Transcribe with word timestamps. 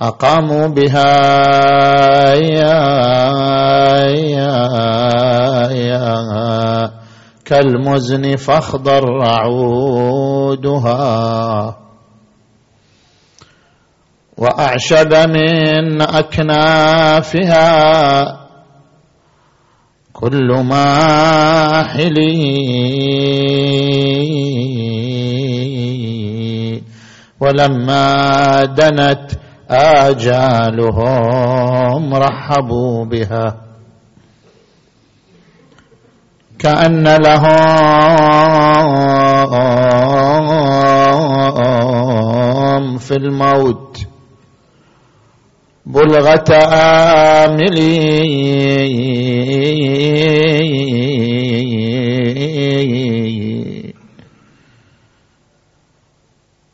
أقاموا 0.02 0.66
بها. 0.66 1.14
يا 2.34 2.76
يا 4.12 4.68
يا 5.72 6.90
كالمزن 7.44 8.36
فاخضر 8.36 9.24
عودها 9.24 10.96
واعشب 14.36 15.14
من 15.14 16.02
أكنافها. 16.02 17.66
كل 20.12 20.48
ماحل 20.64 22.16
ولما 27.40 28.64
دنت 28.64 29.30
آجالهم 29.70 30.94
رحبوا 32.14 33.04
بها. 33.04 33.56
كأن 36.58 37.04
لهم 37.16 37.56
في 42.98 43.16
الموت 43.16 43.98
بلغة 45.86 46.52
آملي 47.44 47.96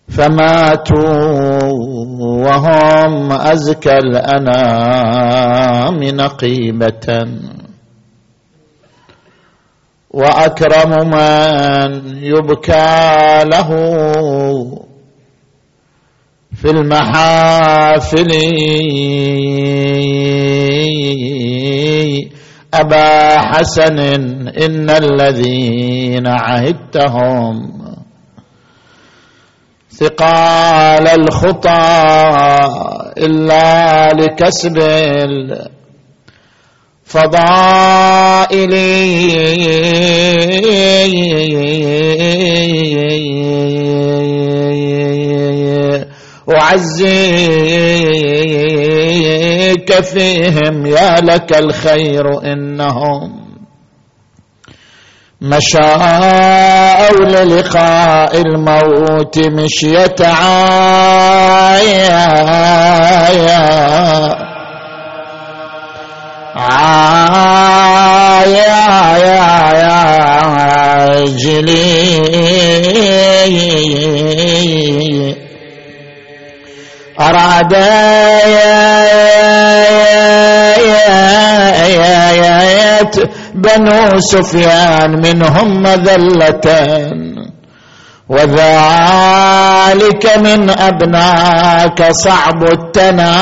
فماتوا 0.08 1.51
وهم 2.46 3.32
أزكى 3.32 3.98
الأنام 3.98 5.42
نقيبة. 6.02 7.26
وأكرم 10.10 10.90
من 11.10 12.16
يبكى 12.22 13.40
له 13.44 13.70
في 16.54 16.70
المحافل. 16.70 18.32
أبا 22.74 23.38
حسن 23.38 23.98
إن 24.48 24.90
الذين 24.90 26.26
عهدتهم 26.26 27.81
ثقال 29.98 31.08
الخطى 31.08 31.82
إلا 33.18 34.08
لكسب 34.08 34.78
الفضائل 37.06 38.72
أعزيك 49.02 50.00
فيهم 50.00 50.86
يا 50.86 51.20
لك 51.20 51.56
الخير 51.58 52.52
إنهم 52.52 53.41
مشاء 55.42 57.22
للقاء 57.22 58.40
الموت 58.40 59.38
مشية 59.38 60.14
عايا. 60.20 61.82
عايا. 66.56 67.61
بنو 83.62 84.20
سفيان 84.20 85.10
منهم 85.26 85.82
مذلة 85.82 86.66
وذلك 88.28 90.24
من 90.38 90.70
أبناك 90.70 92.10
صعب 92.10 92.64
التنايا 92.64 93.32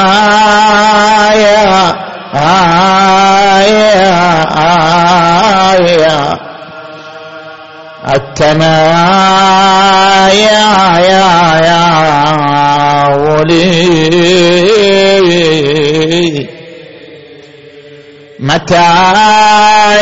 آيا 2.34 4.00
آيا 5.74 6.38
التنايا 8.14 9.40
يا 10.98 11.28
يا 11.66 11.84
ولي. 13.16 14.20
متى 18.42 18.74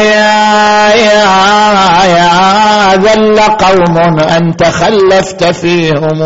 يا 0.01 0.95
يا 2.05 2.31
ذل 2.97 3.41
قوم 3.41 3.99
أن 4.21 4.57
تخلفت 4.57 5.45
فيهم؟ 5.45 6.23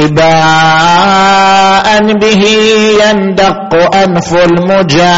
إباء 0.00 1.88
به 2.12 2.44
يندق 3.04 3.94
أنف 3.96 4.34
المجايا. 4.34 5.10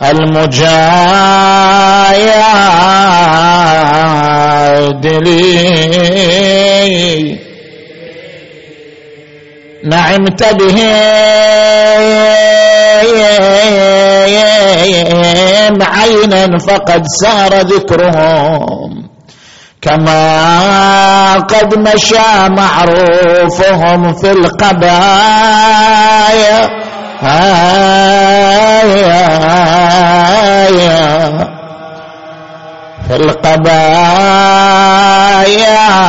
المجاهد 0.02 1.58
نعمت 9.84 10.42
بهم 10.42 10.98
عينا 15.82 16.58
فقد 16.58 17.02
سار 17.22 17.60
ذكرهم. 17.60 19.08
كما 19.82 21.34
قد 21.34 21.78
مشى 21.78 22.48
معروفهم 22.48 24.12
في 24.12 24.30
القبايا. 24.30 24.98
آية 27.22 28.18
في 33.08 33.16
القبايا 33.16 33.78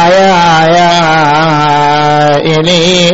يا 0.10 0.66
يا 0.76 0.92
إلي 2.38 3.10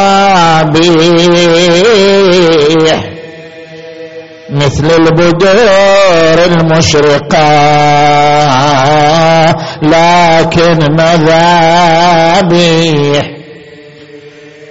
مثل 4.55 4.91
البدور 4.91 6.45
المشرقة. 6.45 7.45
لكن 9.81 10.77
مذابيح 10.91 12.55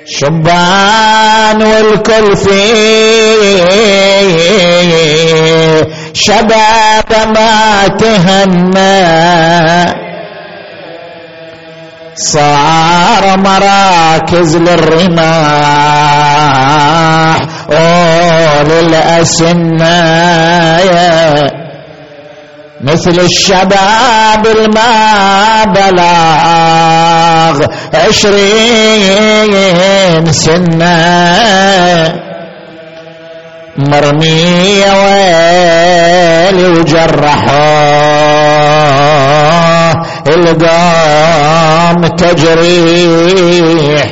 شبان 0.06 1.62
والكل 1.62 2.36
فيه 2.36 3.64
شباب 6.14 7.10
ما 7.36 7.88
تهنى 7.88 8.94
صار 12.16 13.36
مراكز 13.38 14.56
للرماح. 14.56 15.24
وللأسنايا 18.64 19.34
مثل 22.80 23.20
الشباب 23.20 24.46
الما 24.46 25.64
بلاغ 25.64 27.56
عشرين 27.94 29.52
سنة. 30.32 32.24
مرمية 33.76 34.92
ويلي 35.04 36.68
وجرحوه 36.68 38.04
القام 40.26 42.06
تجريح. 42.06 44.04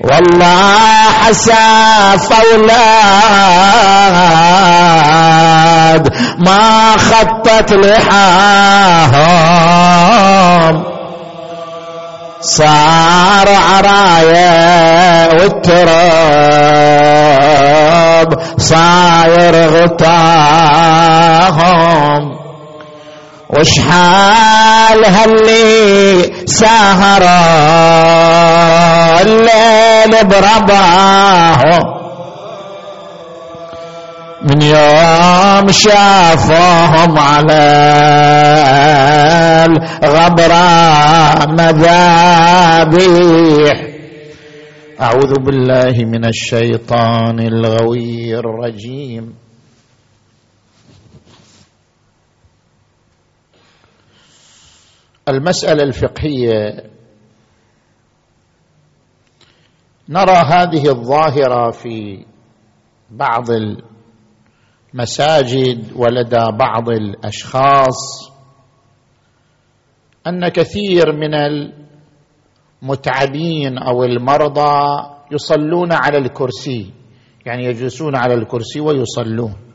والله 0.00 1.10
حساف 1.24 2.32
أولاد 2.32 2.70
ما 6.38 6.96
خطت 6.96 7.72
لحاهم. 7.72 9.20
صار 12.40 13.48
عرايا 13.48 15.28
والتراب 15.32 16.00
صاير 18.58 19.68
غطاهم. 19.68 20.80
وشحال 23.58 25.04
هاللي 25.04 26.46
سهر 26.46 27.22
الليل 29.20 30.12
برباه 30.24 31.62
من 34.42 34.62
يوم 34.62 35.66
شافهم 35.70 37.18
على 37.18 37.64
الغبرة 39.68 40.66
مذابيح 41.58 43.10
أعوذ 45.00 45.32
بالله 45.46 45.94
من 46.04 46.24
الشيطان 46.24 47.40
الغوي 47.40 48.38
الرجيم. 48.38 49.34
المسألة 55.30 55.82
الفقهية. 55.82 56.90
نرى 60.08 60.36
هذه 60.36 60.88
الظاهرة 60.88 61.70
في 61.70 62.24
بعض 63.10 63.46
المساجد 64.94 65.92
ولدى 65.96 66.56
بعض 66.58 66.88
الأشخاص 66.88 68.30
أن 70.26 70.48
كثير 70.48 71.12
من 71.12 71.34
المتعبين 72.82 73.78
أو 73.78 74.04
المرضى 74.04 75.02
يصلون 75.32 75.92
على 75.92 76.18
الكرسي 76.18 76.92
يعني 77.46 77.64
يجلسون 77.64 78.16
على 78.16 78.34
الكرسي 78.34 78.80
ويصلون. 78.80 79.69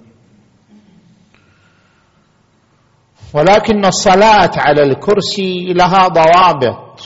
ولكن 3.35 3.85
الصلاة 3.85 4.51
على 4.57 4.83
الكرسي 4.83 5.73
لها 5.73 6.07
ضوابط 6.07 7.01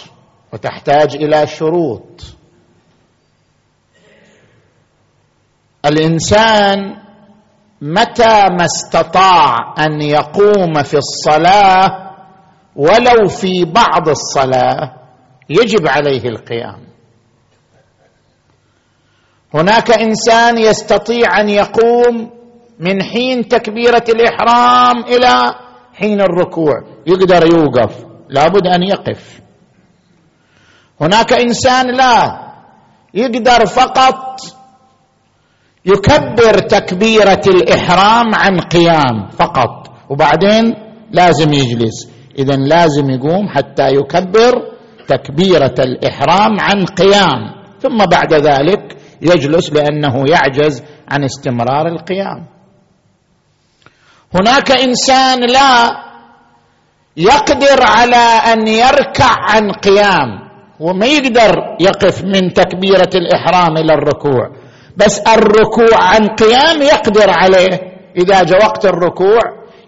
وتحتاج 0.53 1.15
إلى 1.15 1.47
شروط. 1.47 2.23
الإنسان 5.85 6.95
متى 7.81 8.45
ما 8.49 8.65
استطاع 8.65 9.55
أن 9.79 10.01
يقوم 10.01 10.83
في 10.83 10.97
الصلاة 10.97 12.15
ولو 12.75 13.27
في 13.27 13.65
بعض 13.65 14.09
الصلاة 14.09 14.93
يجب 15.49 15.87
عليه 15.87 16.29
القيام. 16.29 16.79
هناك 19.53 19.91
إنسان 19.91 20.57
يستطيع 20.57 21.39
أن 21.39 21.49
يقوم 21.49 22.31
من 22.79 23.03
حين 23.03 23.47
تكبيرة 23.47 24.03
الإحرام 24.09 25.03
إلى 25.03 25.68
حين 25.99 26.21
الركوع 26.21 26.73
يقدر 27.07 27.45
يوقف 27.55 28.05
لابد 28.29 28.67
أن 28.67 28.83
يقف. 28.83 29.41
هناك 31.01 31.33
إنسان 31.33 31.95
لا 31.95 32.39
يقدر 33.13 33.65
فقط 33.65 34.39
يكبر 35.85 36.59
تكبيرة 36.59 37.41
الإحرام 37.47 38.35
عن 38.35 38.59
قيام 38.59 39.29
فقط 39.29 39.87
وبعدين 40.09 40.75
لازم 41.11 41.53
يجلس. 41.53 42.11
اذا 42.39 42.55
لازم 42.55 43.09
يقوم 43.09 43.47
حتى 43.47 43.89
يكبر 43.89 44.61
تكبيرة 45.07 45.75
الإحرام 45.79 46.59
عن 46.59 46.85
قيام. 46.85 47.39
ثم 47.79 47.97
بعد 47.97 48.33
ذلك 48.33 48.97
يجلس 49.21 49.73
لأنه 49.73 50.25
يعجز 50.29 50.83
عن 51.11 51.23
استمرار 51.23 51.87
القيام. 51.87 52.58
هناك 54.35 54.71
إنسان 54.71 55.39
لا 55.39 55.89
يقدر 57.17 57.83
على 57.83 58.53
أن 58.53 58.67
يركع 58.67 59.31
عن 59.49 59.71
قيام 59.71 60.49
وما 60.79 61.05
يقدر 61.05 61.55
يقف 61.79 62.23
من 62.23 62.53
تكبيرة 62.53 63.09
الإحرام 63.15 63.77
إلى 63.77 63.93
الركوع 63.93 64.49
بس 64.97 65.19
الركوع 65.19 65.97
عن 66.01 66.27
قيام 66.27 66.81
يقدر 66.81 67.29
عليه. 67.29 67.79
إذا 68.17 68.43
جاء 68.43 68.65
وقت 68.65 68.85
الركوع 68.85 69.39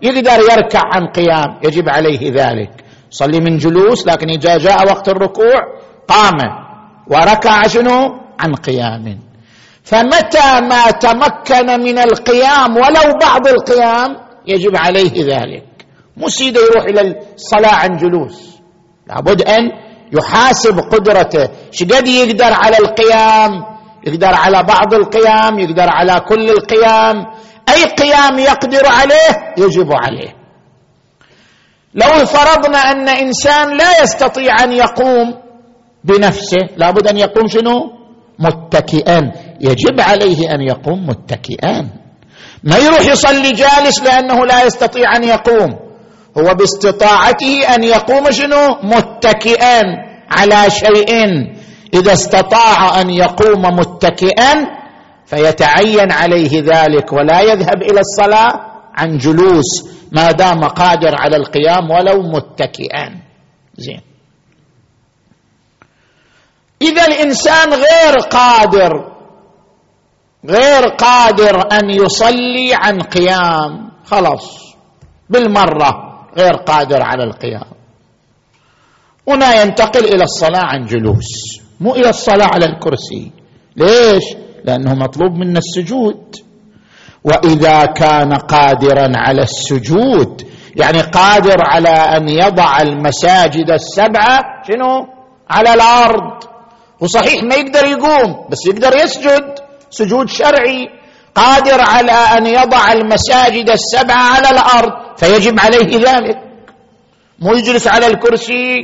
يقدر 0.02 0.40
يركع 0.52 0.80
عن 0.94 1.08
قيام 1.08 1.60
يجب 1.64 1.90
عليه 1.90 2.32
ذلك. 2.32 2.72
صلي 3.10 3.40
من 3.40 3.58
جلوس 3.58 4.08
لكن 4.08 4.30
إذا 4.30 4.58
جاء 4.58 4.88
وقت 4.88 5.10
الركوع 5.10 5.60
قام 6.08 6.38
وركع 7.08 7.68
شنو؟ 7.68 8.20
عن 8.40 8.54
قيام. 8.54 9.20
فمتى 9.84 10.62
ما 10.62 10.92
تمكن 10.92 11.82
من 11.84 11.98
القيام 12.00 12.78
ولو 12.78 13.18
بعض 13.22 13.48
القيام 13.48 14.31
يجب 14.48 14.76
عليه 14.76 15.14
ذلك. 15.36 15.66
مو 16.18 16.30
سيدة 16.30 16.62
يروح 16.62 16.84
إلى 16.84 17.02
الصلاة 17.36 17.76
عن 17.76 17.98
جلوس. 17.98 18.58
لابد 19.08 19.42
أن 19.42 19.72
يحاسب 20.18 20.80
قدرته. 20.80 21.50
شقد 21.72 22.08
يقدر 22.08 22.54
على 22.54 22.78
القيام؟ 22.78 23.52
يقدر 24.08 24.34
على 24.34 24.64
بعض 24.64 24.94
القيام 24.94 25.60
يقدر 25.60 25.90
على 25.90 26.20
كل 26.20 26.50
القيام. 26.50 27.16
أي 27.70 27.84
قيام 27.84 28.40
يقدر 28.40 28.86
عليه؟ 28.86 29.54
يجب 29.58 29.90
عليه. 29.94 30.36
لو 31.94 32.26
فرضنا 32.26 32.78
أن 32.78 33.10
إنسان 33.10 33.78
لا 33.78 34.02
يستطيع 34.04 34.64
أن 34.64 34.72
يقوم 34.72 35.34
بنفسه 36.04 36.68
لابد 36.78 37.08
أن 37.08 37.18
يقوم 37.18 37.48
شنو؟ 37.48 37.92
متكئا. 38.40 39.32
يجب 39.62 40.00
عليه 40.00 40.52
أن 40.56 40.62
يقوم 40.62 41.08
متكئا. 41.08 42.01
ما 42.64 42.78
يروح 42.78 43.02
يصلي 43.02 43.52
جالس 43.52 44.04
لأنه 44.04 44.46
لا 44.46 44.64
يستطيع 44.64 45.16
أن 45.16 45.24
يقوم. 45.24 45.80
هو 46.38 46.54
باستطاعته 46.54 47.76
أن 47.76 47.84
يقوم 47.84 48.32
شنو؟ 48.32 48.78
متكئا 48.84 49.82
على 50.32 50.70
شيء. 50.70 51.12
إذا 51.94 52.14
استطاع 52.14 53.02
أن 53.02 53.10
يقوم 53.10 53.62
متكئا 53.62 54.54
فيتعين 55.26 56.12
عليه 56.12 56.62
ذلك 56.62 57.14
ولا 57.14 57.42
يذهب 57.42 57.82
إلى 57.82 58.00
الصلاة 58.00 58.52
عن 58.96 59.18
جلوس. 59.18 59.92
ما 60.12 60.32
دام 60.32 60.64
قادر 60.64 61.16
على 61.16 61.36
القيام 61.36 61.92
ولو 61.92 62.22
متكئا. 62.22 63.22
زين. 63.78 64.02
إذا 66.82 67.06
الإنسان 67.08 67.74
غير 67.74 68.18
قادر 68.30 69.11
غير 70.50 70.88
قادر 70.88 71.68
أن 71.72 71.90
يصلي 71.90 72.74
عن 72.74 73.00
قيام. 73.00 73.92
خلاص. 74.06 74.76
بالمرة 75.30 75.92
غير 76.38 76.54
قادر 76.54 77.04
على 77.04 77.24
القيام. 77.24 77.72
هنا 79.28 79.62
ينتقل 79.62 80.06
إلى 80.06 80.24
الصلاة 80.24 80.64
عن 80.64 80.86
جلوس 80.86 81.62
مو 81.80 81.96
إلى 81.96 82.10
الصلاة 82.10 82.48
على 82.54 82.66
الكرسي. 82.66 83.32
ليش؟ 83.76 84.24
لأنه 84.66 84.94
مطلوب 84.94 85.32
منا 85.32 85.60
السجود. 85.60 86.36
وإذا 87.24 87.86
كان 87.86 88.34
قادرا 88.34 89.12
على 89.16 89.42
السجود 89.44 90.48
يعني 90.76 91.02
قادر 91.02 91.58
على 91.60 91.90
أن 91.90 92.30
يضع 92.30 92.82
المساجد 92.82 93.72
السبعة 93.72 94.42
شنو؟ 94.68 95.08
على 95.50 95.74
الأرض. 95.74 96.44
وصحيح 97.00 97.44
ما 97.44 97.56
يقدر 97.56 97.86
يقوم 97.86 98.48
بس 98.50 98.66
يقدر 98.68 98.98
يسجد. 98.98 99.61
سجود 99.92 100.30
شرعي 100.30 100.88
قادر 101.36 101.82
على 101.82 102.12
أن 102.12 102.46
يضع 102.46 102.92
المساجد 102.92 103.70
السبعه 103.70 104.36
على 104.36 104.50
الأرض 104.50 104.92
فيجب 105.18 105.60
عليه 105.60 105.98
ذلك. 105.98 106.38
مو 107.40 107.54
يجلس 107.54 107.88
على 107.88 108.08
الكرسي 108.08 108.76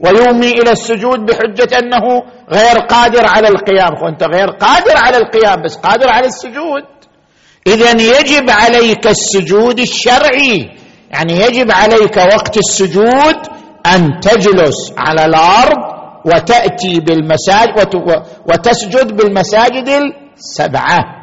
ويومي 0.00 0.50
إلى 0.52 0.70
السجود 0.70 1.18
بحجة 1.18 1.78
أنه 1.78 2.22
غير 2.50 2.78
قادر 2.78 3.26
على 3.28 3.48
القيام. 3.48 4.02
وانت 4.02 4.22
غير 4.22 4.50
قادر 4.50 4.96
على 4.96 5.16
القيام 5.16 5.62
بس 5.62 5.76
قادر 5.76 6.10
على 6.10 6.26
السجود. 6.26 6.84
اذا 7.66 7.90
يجب 7.90 8.50
عليك 8.50 9.06
السجود 9.06 9.78
الشرعي. 9.80 10.70
يعني 11.10 11.40
يجب 11.40 11.70
عليك 11.70 12.16
وقت 12.16 12.56
السجود 12.56 13.36
أن 13.86 14.20
تجلس 14.20 14.92
على 14.98 15.24
الأرض 15.24 15.96
وتأتي 16.26 17.00
بالمساجد 17.00 17.96
وتسجد 18.50 19.16
بالمساجد 19.16 19.88
السبعه 20.36 21.16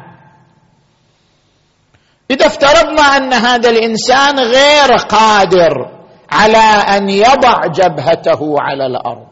إذا 2.30 2.46
افترضنا 2.46 3.02
أن 3.02 3.32
هذا 3.32 3.70
الإنسان 3.70 4.38
غير 4.38 4.96
قادر 5.08 5.94
على 6.30 6.58
أن 6.96 7.10
يضع 7.10 7.66
جبهته 7.66 8.56
على 8.60 8.86
الأرض. 8.86 9.26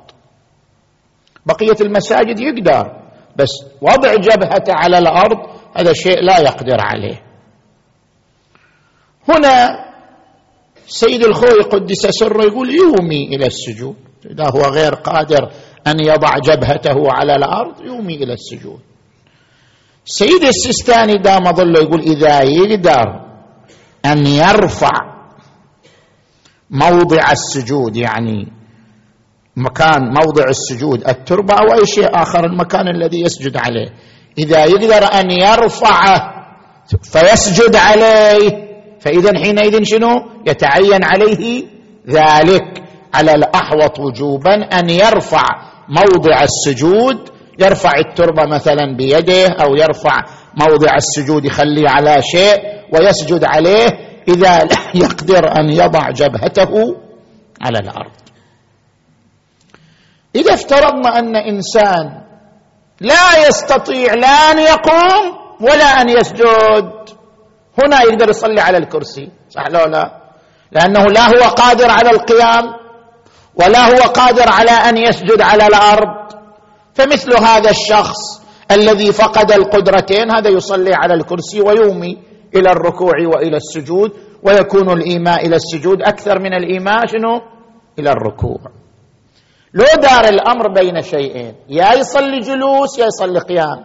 بقية 1.46 1.76
المساجد 1.80 2.40
يقدر 2.40 3.02
بس 3.36 3.48
وضع 3.80 4.14
جبهته 4.14 4.72
على 4.74 4.98
الأرض 4.98 5.38
هذا 5.76 5.92
شيء 5.92 6.20
لا 6.20 6.38
يقدر 6.38 6.76
عليه. 6.80 7.22
هنا 9.28 9.84
سيد 10.86 11.24
الخوي 11.24 11.62
قدس 11.62 12.06
سره 12.06 12.42
يقول 12.42 12.70
يومي 12.74 13.36
إلى 13.36 13.46
السجود. 13.46 13.96
إذا 14.26 14.44
هو 14.54 14.62
غير 14.62 14.94
قادر 14.94 15.50
أن 15.86 16.00
يضع 16.00 16.38
جبهته 16.38 17.12
على 17.12 17.36
الأرض 17.36 17.80
يومي 17.84 18.14
إلى 18.14 18.32
السجود. 18.32 18.80
سيد 20.04 20.44
السيستاني 20.44 21.14
دام 21.18 21.52
ظله 21.52 21.80
يقول 21.80 22.00
إذا 22.00 22.42
يقدر 22.42 23.21
أن 24.06 24.26
يرفع 24.26 24.90
موضع 26.71 27.32
السجود 27.32 27.97
يعني 27.97 28.52
مكان 29.56 30.00
موضع 30.02 30.44
السجود 30.49 31.09
التربة 31.09 31.54
أو 31.54 31.75
أي 31.75 31.87
شيء 31.87 32.23
آخر 32.23 32.44
المكان 32.44 32.88
الذي 32.88 33.21
يسجد 33.21 33.56
عليه. 33.56 33.88
إذا 34.38 34.64
يقدر 34.64 35.04
أن 35.04 35.30
يرفعه 35.30 36.44
فيسجد 37.02 37.76
عليه. 37.76 38.73
فإذا 39.00 39.38
حينئذ 39.38 39.85
شنو؟ 39.85 40.28
يتعين 40.47 41.04
عليه 41.04 41.64
ذلك. 42.09 42.82
على 43.14 43.35
الأحوط 43.35 44.00
وجوبا 44.00 44.54
أن 44.54 44.90
يرفع 44.90 45.44
موضع 45.88 46.42
السجود 46.42 47.28
يرفع 47.59 47.92
التربة 47.99 48.47
مثلا 48.47 48.97
بيده 48.97 49.47
أو 49.49 49.76
يرفع 49.76 50.25
موضع 50.54 50.94
السجود 50.94 51.44
يخليه 51.44 51.88
على 51.88 52.23
شيء 52.23 52.59
ويسجد 52.92 53.44
عليه 53.44 53.88
إذا 54.28 54.59
لا 54.59 54.76
يقدر 54.94 55.61
أن 55.61 55.71
يضع 55.71 56.11
جبهته 56.11 56.97
على 57.62 57.78
الأرض. 57.78 58.12
إذا 60.37 60.54
افترضنا 60.54 61.18
أن 61.18 61.37
إنسان 61.37 62.23
لا 63.00 63.49
يستطيع 63.49 64.14
لا 64.14 64.28
أن 64.28 64.59
يقوم 64.59 65.42
ولا 65.61 65.85
أن 65.85 66.09
يسجد 66.09 66.92
هنا 67.78 68.02
يقدر 68.02 68.28
يصلي 68.30 68.61
على 68.61 68.78
الكرسي 68.78 69.30
صح 69.50 69.66
لو 69.71 69.85
لا؟ 69.85 70.23
لأنه 70.73 71.04
لا 71.04 71.28
هو 71.28 71.49
قادر 71.50 71.90
على 71.90 72.11
القيام 72.11 72.64
ولا 73.54 73.87
هو 73.87 74.02
قادر 74.02 74.49
على 74.49 74.71
أن 74.71 74.97
يسجد 74.97 75.40
على 75.40 75.66
الأرض. 75.66 76.32
فمثل 76.94 77.37
هذا 77.44 77.70
الشخص 77.70 78.42
الذي 78.70 79.12
فقد 79.12 79.52
القدرتين 79.52 80.30
هذا 80.30 80.49
يصلي 80.49 80.94
على 80.94 81.14
الكرسي 81.14 81.61
ويومي 81.61 82.18
إلى 82.56 82.72
الركوع 82.72 83.14
وإلى 83.34 83.56
السجود 83.56 84.12
ويكون 84.42 84.90
الإيماء 84.90 85.46
إلى 85.46 85.56
السجود 85.56 86.02
أكثر 86.02 86.38
من 86.38 86.54
الإيماء 86.54 87.06
شنو؟ 87.06 87.40
إلى 87.99 88.11
الركوع. 88.11 88.61
لو 89.75 89.84
دار 90.02 90.25
الأمر 90.25 90.68
بين 90.72 91.02
شيئين 91.02 91.54
يا 91.68 91.92
يصلي 91.94 92.38
جلوس 92.40 92.99
يا 92.99 93.06
يصلي 93.06 93.38
قيام. 93.38 93.84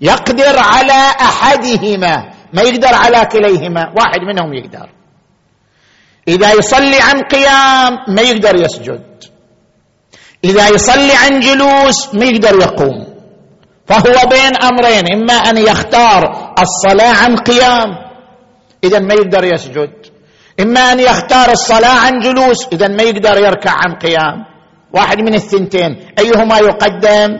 يقدر 0.00 0.58
على 0.58 1.00
أحدهما 1.20 2.32
ما 2.52 2.62
يقدر 2.62 2.94
على 2.94 3.26
كليهما 3.32 3.92
واحد 3.96 4.20
منهم 4.20 4.54
يقدر. 4.54 4.90
إذا 6.28 6.52
يصلي 6.52 7.00
عن 7.00 7.20
قيام 7.20 8.14
ما 8.14 8.22
يقدر 8.22 8.56
يسجد. 8.56 9.11
إذا 10.44 10.68
يصلي 10.68 11.12
عن 11.12 11.40
جلوس 11.40 12.14
ما 12.14 12.24
يقدر 12.24 12.54
يقوم. 12.60 13.06
فهو 13.86 14.28
بين 14.30 14.56
أمرين 14.62 15.12
إما 15.12 15.34
أن 15.34 15.58
يختار 15.58 16.52
الصلاة 16.58 17.24
عن 17.24 17.36
قيام 17.36 17.88
إذا 18.84 18.98
ما 18.98 19.14
يقدر 19.14 19.44
يسجد. 19.44 19.90
إما 20.60 20.80
أن 20.80 21.00
يختار 21.00 21.50
الصلاة 21.50 21.98
عن 21.98 22.18
جلوس 22.18 22.68
إذا 22.72 22.88
ما 22.88 23.02
يقدر 23.02 23.38
يركع 23.38 23.70
عن 23.70 23.94
قيام. 23.94 24.44
واحد 24.92 25.18
من 25.18 25.34
الثنتين 25.34 25.96
أيهما 26.18 26.58
يقدم؟ 26.58 27.38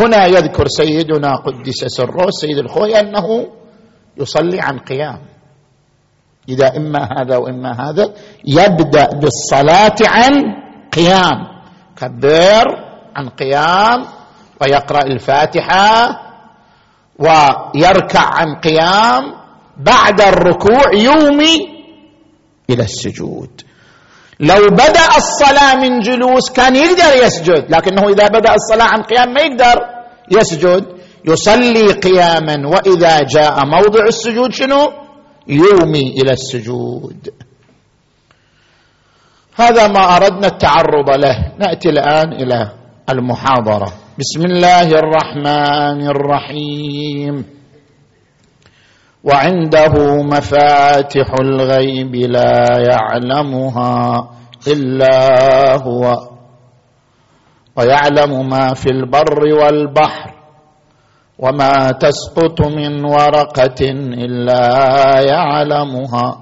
هنا 0.00 0.26
يذكر 0.26 0.68
سيدنا 0.68 1.36
قدس 1.36 1.84
سره 1.86 2.30
سيد 2.30 2.58
الخوي 2.58 3.00
أنه 3.00 3.46
يصلي 4.16 4.60
عن 4.60 4.78
قيام. 4.78 5.20
إذا 6.48 6.76
إما 6.76 7.08
هذا 7.18 7.36
وإما 7.36 7.90
هذا 7.90 8.14
يبدأ 8.44 9.08
بالصلاة 9.20 9.96
عن 10.06 10.61
قيام 10.92 11.38
كبر 11.96 12.66
عن 13.16 13.28
قيام 13.28 14.06
ويقرأ 14.60 15.02
الفاتحة 15.06 16.20
ويركع 17.18 18.20
عن 18.20 18.54
قيام 18.54 19.34
بعد 19.76 20.20
الركوع 20.20 20.94
يومي 20.94 21.56
إلى 22.70 22.82
السجود. 22.82 23.62
لو 24.40 24.68
بدأ 24.70 25.08
الصلاة 25.16 25.74
من 25.74 26.00
جلوس 26.00 26.50
كان 26.50 26.76
يقدر 26.76 27.24
يسجد 27.26 27.64
لكنه 27.70 28.08
إذا 28.08 28.28
بدأ 28.28 28.54
الصلاة 28.54 28.86
عن 28.86 29.02
قيام 29.02 29.32
ما 29.34 29.40
يقدر 29.40 29.82
يسجد. 30.30 31.02
يصلي 31.24 31.92
قياما 31.92 32.68
وإذا 32.68 33.18
جاء 33.22 33.66
موضع 33.66 34.04
السجود 34.06 34.52
شنو؟ 34.52 34.92
يومي 35.48 36.14
إلى 36.22 36.32
السجود. 36.32 37.30
هذا 39.56 39.88
ما 39.88 40.16
أردنا 40.16 40.46
التعرض 40.46 41.10
له. 41.10 41.52
نأتي 41.58 41.88
الآن 41.88 42.32
إلى 42.32 42.70
المحاضرة. 43.10 43.92
بسم 44.18 44.44
الله 44.44 44.88
الرحمن 44.90 46.06
الرحيم. 46.08 47.44
وعنده 49.24 50.22
مفاتح 50.22 51.26
الغيب 51.40 52.14
لا 52.14 52.64
يعلمها 52.90 54.30
إلا 54.66 55.16
هو. 55.82 56.28
ويعلم 57.76 58.48
ما 58.48 58.74
في 58.74 58.86
البر 58.86 59.44
والبحر. 59.54 60.34
وما 61.38 61.90
تسقط 61.90 62.66
من 62.66 63.04
ورقة 63.04 63.80
إلا 64.14 64.64
يعلمها. 65.20 66.41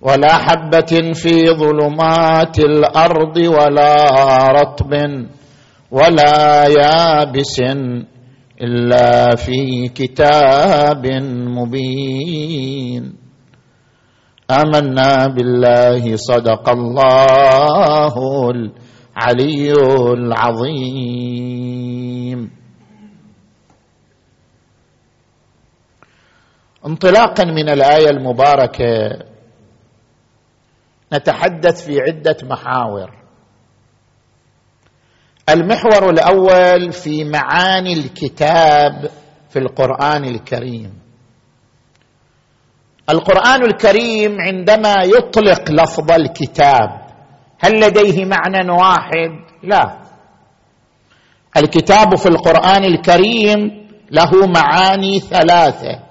ولا 0.00 0.32
حبة 0.32 1.12
في 1.12 1.52
ظلمات 1.52 2.58
الأرض 2.58 3.36
ولا 3.36 4.06
رطب 4.48 4.92
ولا 5.90 6.66
يابس 6.68 7.60
إلا 8.60 9.36
في 9.36 9.88
كتاب 9.88 11.06
مبين. 11.56 13.12
آمنا 14.50 15.26
بالله 15.36 16.16
صدق 16.16 16.68
الله 16.68 18.14
العلي 18.50 19.72
العظيم. 20.12 21.60
انطلاقا 26.86 27.44
من 27.44 27.68
الآية 27.68 28.10
المباركة 28.10 29.29
نتحدث 31.12 31.86
في 31.86 32.00
عدة 32.00 32.36
محاور. 32.42 33.10
المحور 35.48 36.10
الأول 36.10 36.92
في 36.92 37.24
معاني 37.24 37.92
الكتاب 37.92 39.10
في 39.50 39.58
القرآن 39.58 40.24
الكريم. 40.24 41.00
القرآن 43.10 43.64
الكريم 43.64 44.40
عندما 44.40 44.94
يطلق 45.02 45.70
لفظ 45.70 46.12
الكتاب 46.12 47.00
هل 47.60 47.80
لديه 47.80 48.24
معنى 48.24 48.72
واحد؟ 48.72 49.30
لا. 49.62 49.98
الكتاب 51.56 52.16
في 52.16 52.26
القرآن 52.28 52.84
الكريم 52.84 53.88
له 54.10 54.46
معاني 54.46 55.20
ثلاثة. 55.20 56.09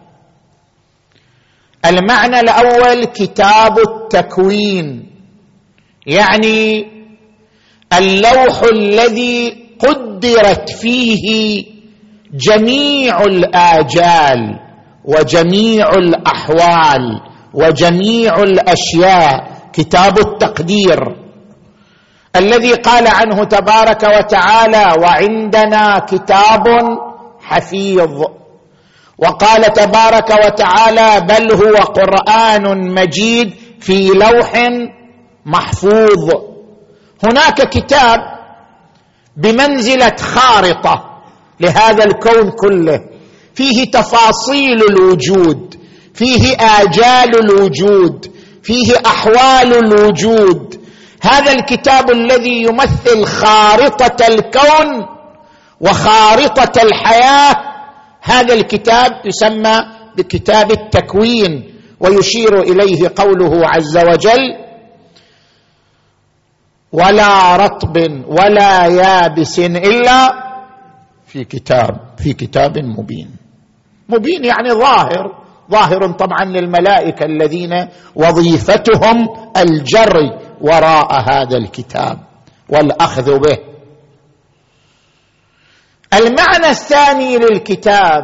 المعنى 1.85 2.39
الأول 2.39 3.05
كتاب 3.05 3.79
التكوين. 3.79 5.09
يعني 6.07 6.85
اللوح 7.97 8.61
الذي 8.73 9.57
قدرت 9.79 10.69
فيه 10.69 11.65
جميع 12.33 13.21
الآجال 13.21 14.59
وجميع 15.05 15.89
الأحوال 15.89 17.21
وجميع 17.53 18.35
الأشياء. 18.43 19.51
كتاب 19.73 20.19
التقدير. 20.19 21.15
الذي 22.35 22.73
قال 22.73 23.07
عنه 23.07 23.43
تبارك 23.43 24.03
وتعالى 24.03 24.85
وعندنا 25.01 25.99
كتاب 25.99 26.67
حفيظ 27.41 28.38
وقال 29.21 29.73
تبارك 29.73 30.29
وتعالى 30.45 31.21
بل 31.21 31.51
هو 31.53 31.75
قرآن 31.83 32.93
مجيد 32.93 33.53
في 33.79 34.07
لوح 34.07 34.53
محفوظ. 35.45 36.33
هناك 37.23 37.69
كتاب 37.69 38.19
بمنزلة 39.37 40.15
خارطة 40.19 41.03
لهذا 41.59 42.03
الكون 42.03 42.51
كله. 42.51 42.99
فيه 43.55 43.91
تفاصيل 43.91 44.83
الوجود 44.89 45.75
فيه 46.13 46.55
آجال 46.55 47.39
الوجود 47.43 48.31
فيه 48.63 48.93
أحوال 49.05 49.73
الوجود. 49.73 50.79
هذا 51.21 51.51
الكتاب 51.51 52.11
الذي 52.11 52.63
يمثل 52.63 53.25
خارطة 53.25 54.27
الكون 54.27 55.05
وخارطة 55.81 56.81
الحياة 56.81 57.68
هذا 58.21 58.53
الكتاب 58.53 59.11
يسمى 59.25 59.75
بكتاب 60.17 60.71
التكوين 60.71 61.73
ويشير 61.99 62.61
إليه 62.61 63.11
قوله 63.15 63.67
عز 63.67 63.97
وجل 63.97 64.55
ولا 66.91 67.55
رطب 67.55 67.97
ولا 68.27 68.85
يابس 68.85 69.59
إلا 69.59 70.49
في 71.25 71.43
كتاب 71.43 71.99
في 72.17 72.33
كتاب 72.33 72.77
مبين. 72.77 73.29
مبين 74.09 74.45
يعني 74.45 74.69
ظاهر 74.69 75.39
ظاهر 75.71 76.11
طبعا 76.11 76.45
للملائكة 76.45 77.25
الذين 77.25 77.87
وظيفتهم 78.15 79.29
الجري 79.57 80.29
وراء 80.61 81.13
هذا 81.13 81.57
الكتاب 81.57 82.19
والأخذ 82.69 83.39
به. 83.39 83.68
المعنى 86.13 86.69
الثاني 86.69 87.37
للكتاب 87.37 88.23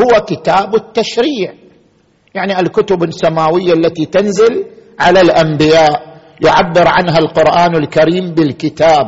هو 0.00 0.20
كتاب 0.20 0.74
التشريع. 0.74 1.52
يعني 2.34 2.60
الكتب 2.60 3.02
السماوية 3.02 3.72
التي 3.72 4.04
تنزل 4.06 4.64
على 5.00 5.20
الأنبياء 5.20 6.02
يعبر 6.44 6.88
عنها 6.88 7.18
القرآن 7.18 7.76
الكريم 7.76 8.34
بالكتاب. 8.34 9.06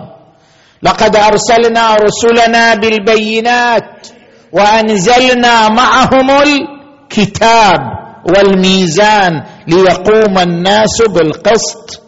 لقد 0.82 1.16
أرسلنا 1.16 1.94
رسلنا 1.94 2.74
بالبينات 2.74 4.06
وأنزلنا 4.52 5.68
معهم 5.68 6.30
الكتاب 6.30 7.80
والميزان 8.26 9.42
ليقوم 9.66 10.38
الناس 10.38 11.02
بالقسط. 11.08 12.02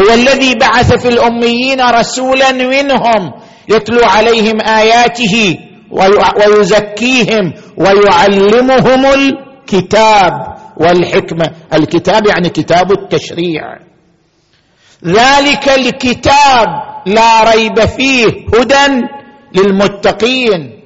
هو 0.00 0.14
الذي 0.14 0.54
بعث 0.54 0.92
في 0.92 1.08
الأميين 1.08 1.80
رسولا 1.80 2.52
منهم 2.52 3.32
يتلو 3.68 4.04
عليهم 4.04 4.60
آياته 4.60 5.58
ويزكيهم 5.90 7.52
ويعلمهم 7.76 9.06
الكتاب 9.06 10.32
والحكمة. 10.76 11.50
الكتاب 11.72 12.26
يعني 12.26 12.48
كتاب 12.48 12.92
التشريع. 12.92 13.62
ذلك 15.04 15.68
الكتاب 15.68 16.66
لا 17.06 17.54
ريب 17.54 17.84
فيه 17.84 18.24
هدى 18.54 19.06
للمتقين. 19.54 20.80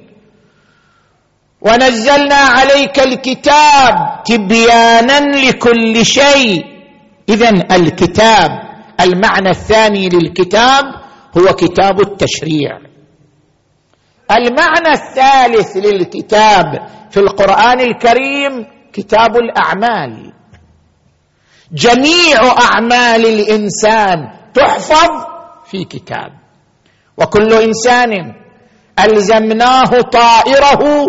ونزلنا 1.60 2.34
عليك 2.34 2.98
الكتاب 2.98 4.22
تبيانا 4.24 5.20
لكل 5.20 6.06
شيء. 6.06 6.64
اذا 7.28 7.48
الكتاب 7.48 8.50
المعنى 9.00 9.50
الثاني 9.50 10.08
للكتاب 10.08 10.84
هو 11.38 11.52
كتاب 11.52 12.00
التشريع. 12.00 12.78
المعنى 14.30 14.92
الثالث 14.92 15.76
للكتاب 15.76 16.64
في 17.10 17.20
القرآن 17.20 17.80
الكريم 17.80 18.66
كتاب 18.92 19.36
الأعمال. 19.36 20.32
جميع 21.72 22.38
أعمال 22.58 23.26
الإنسان 23.26 24.18
تحفظ 24.54 25.10
في 25.64 25.84
كتاب. 25.84 26.32
وكل 27.18 27.52
إنسان 27.52 28.10
ألزمناه 29.04 29.90
طائره 30.12 31.06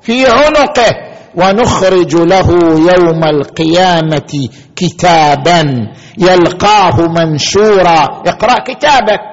في 0.00 0.26
عنقه 0.26 0.90
ونخرج 1.34 2.16
له 2.16 2.48
يوم 2.94 3.24
القيامة 3.24 4.48
كتابا 4.76 5.92
يلقاه 6.18 7.08
منشورا. 7.08 8.04
اقرأ 8.26 8.64
كتابك. 8.64 9.31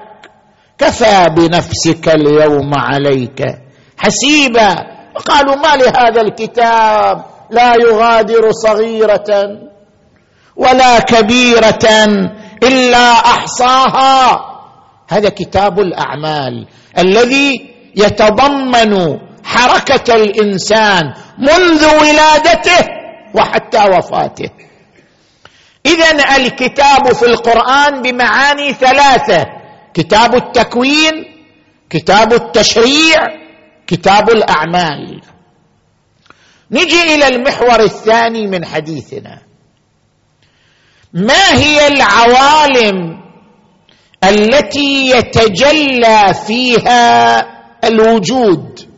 كفى 0.80 1.28
بنفسك 1.36 2.10
اليوم 2.10 2.72
عليك. 2.76 3.46
حسيبا. 3.98 4.76
قالوا 5.26 5.56
ما 5.56 5.76
لهذا 5.76 6.22
الكتاب؟ 6.22 7.26
لا 7.50 7.74
يغادر 7.76 8.52
صغيرة 8.52 9.60
ولا 10.56 11.00
كبيرة 11.00 11.86
إلا 12.64 13.12
أحصاها. 13.12 14.46
هذا 15.10 15.30
كتاب 15.30 15.80
الأعمال 15.80 16.68
الذي 16.98 17.76
يتضمن 17.96 19.20
حركة 19.44 20.16
الإنسان 20.16 21.14
منذ 21.38 21.86
ولادته 21.86 22.86
وحتى 23.36 23.84
وفاته. 23.98 24.50
اذا 25.86 26.36
الكتاب 26.38 27.14
في 27.14 27.26
القرآن 27.26 28.02
بمعاني 28.02 28.74
ثلاثة. 28.74 29.59
كتاب 29.94 30.36
التكوين 30.36 31.14
كتاب 31.90 32.34
التشريع 32.34 33.18
كتاب 33.88 34.30
الأعمال. 34.30 35.22
نجي 36.72 37.16
إلى 37.16 37.28
المحور 37.28 37.80
الثاني 37.80 38.48
من 38.48 38.66
حديثنا. 38.66 39.42
ما 41.14 41.54
هي 41.54 41.88
العوالم 41.88 43.20
التي 44.24 45.10
يتجلى 45.10 46.34
فيها 46.48 47.40
الوجود؟ 47.84 48.90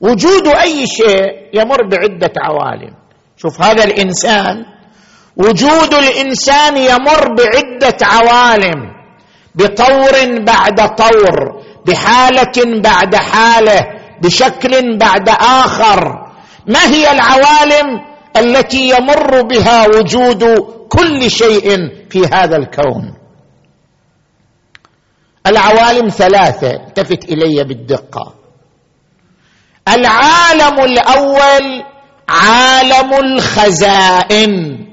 وجود 0.00 0.48
أي 0.48 0.86
شيء 0.86 1.48
يمر 1.54 1.88
بعدة 1.88 2.32
عوالم. 2.36 2.94
شوف 3.36 3.62
هذا 3.62 3.84
الإنسان 3.84 4.64
وجود 5.36 5.94
الإنسان 5.94 6.76
يمر 6.76 7.34
بعدة 7.34 7.98
عوالم. 8.02 8.97
بطور 9.54 10.38
بعد 10.40 10.94
طور 10.96 11.62
بحالة 11.86 12.80
بعد 12.80 13.14
حالة 13.16 13.86
بشكل 14.22 14.98
بعد 14.98 15.28
آخر. 15.28 16.28
ما 16.66 16.84
هي 16.84 17.12
العوالم 17.12 18.00
التي 18.36 18.88
يمر 18.88 19.42
بها 19.42 19.86
وجود 19.86 20.44
كل 20.88 21.30
شيء 21.30 21.90
في 22.10 22.26
هذا 22.32 22.56
الكون؟ 22.56 23.14
العوالم 25.46 26.08
ثلاثة 26.08 26.70
التفت 26.70 27.24
إلي 27.24 27.64
بالدقة. 27.64 28.34
العالم 29.88 30.80
الأول 30.80 31.84
عالم 32.28 33.14
الخزائن. 33.14 34.87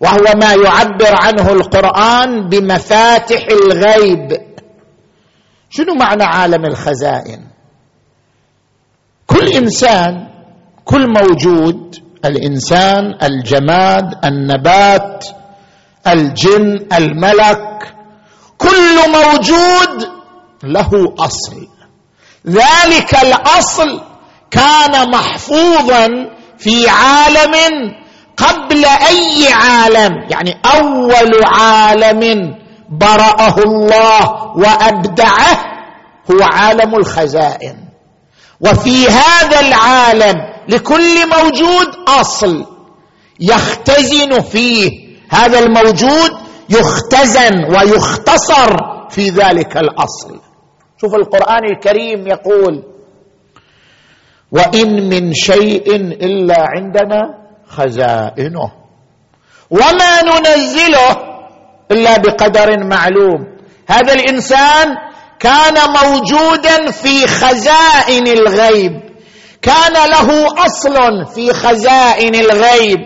وهو 0.00 0.24
ما 0.42 0.52
يعبر 0.52 1.14
عنه 1.22 1.52
القرآن 1.52 2.48
بمفاتح 2.48 3.46
الغيب. 3.52 4.32
شنو 5.70 5.94
معنى 5.94 6.22
عالم 6.22 6.64
الخزائن؟ 6.64 7.46
كل 9.26 9.48
إنسان 9.48 10.28
كل 10.84 11.06
موجود 11.08 11.96
الإنسان 12.24 13.18
الجماد 13.22 14.24
النبات 14.24 15.26
الجن 16.06 16.86
الملك 16.92 17.94
كل 18.58 18.96
موجود 19.12 20.08
له 20.64 20.90
أصل. 21.18 21.68
ذلك 22.46 23.14
الأصل 23.22 24.00
كان 24.50 25.10
محفوظا 25.10 26.08
في 26.58 26.88
عالم 26.88 27.54
قبل 28.40 28.84
أي 28.84 29.52
عالم 29.52 30.12
يعني 30.30 30.56
أول 30.74 31.44
عالم 31.44 32.54
برأه 32.90 33.58
الله 33.58 34.56
وأبدعه 34.56 35.58
هو 36.30 36.42
عالم 36.42 36.94
الخزائن. 36.94 37.76
وفي 38.60 39.08
هذا 39.08 39.60
العالم 39.60 40.34
لكل 40.68 41.28
موجود 41.28 41.88
أصل 42.08 42.66
يختزن 43.40 44.40
فيه. 44.40 44.90
هذا 45.30 45.58
الموجود 45.58 46.30
يختزن 46.70 47.64
ويختصر 47.64 48.76
في 49.10 49.28
ذلك 49.28 49.76
الأصل. 49.76 50.40
شوف 51.00 51.14
القرآن 51.14 51.64
الكريم 51.64 52.26
يقول 52.26 52.82
وإن 54.52 55.08
من 55.08 55.34
شيء 55.34 55.94
إلا 55.96 56.66
عندنا 56.76 57.39
خزائنه. 57.70 58.70
وما 59.70 60.22
ننزله 60.22 61.16
إلا 61.90 62.18
بقدر 62.18 62.84
معلوم. 62.84 63.46
هذا 63.88 64.12
الإنسان 64.12 64.86
كان 65.38 65.74
موجودا 65.74 66.90
في 66.90 67.26
خزائن 67.26 68.26
الغيب. 68.26 68.92
كان 69.62 69.92
له 69.92 70.46
أصل 70.66 71.26
في 71.34 71.52
خزائن 71.52 72.34
الغيب. 72.34 72.98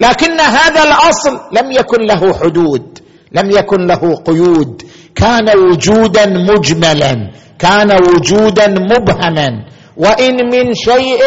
لكن 0.00 0.40
هذا 0.40 0.82
الأصل 0.82 1.40
لم 1.52 1.72
يكن 1.72 2.00
له 2.06 2.34
حدود 2.38 2.98
لم 3.32 3.50
يكن 3.50 3.86
له 3.86 4.16
قيود. 4.26 4.82
كان 5.14 5.58
وجودا 5.58 6.26
مجملا 6.26 7.30
كان 7.58 7.92
وجودا 7.92 8.68
مبهما. 8.68 9.48
وإن 9.96 10.34
من 10.34 10.74
شيء 10.74 11.22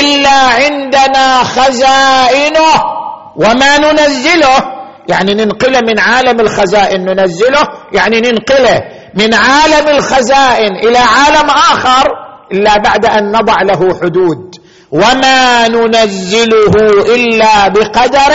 إلا 0.00 0.30
عندنا 0.30 1.44
خزائنه. 1.44 2.94
وما 3.36 3.78
ننزله؟ 3.78 4.74
يعني 5.08 5.34
ننقله 5.34 5.80
من 5.88 5.98
عالم 5.98 6.40
الخزائن 6.40 7.04
ننزله؟ 7.04 7.68
يعني 7.92 8.20
ننقله 8.20 8.82
من 9.14 9.34
عالم 9.34 9.88
الخزائن 9.88 10.76
إلى 10.76 10.98
عالم 10.98 11.50
آخر 11.50 12.04
إلا 12.52 12.76
بعد 12.78 13.06
أن 13.06 13.32
نضع 13.32 13.62
له 13.62 14.00
حدود. 14.02 14.54
وما 14.92 15.68
ننزله 15.68 16.74
إلا 17.14 17.68
بقدر 17.68 18.32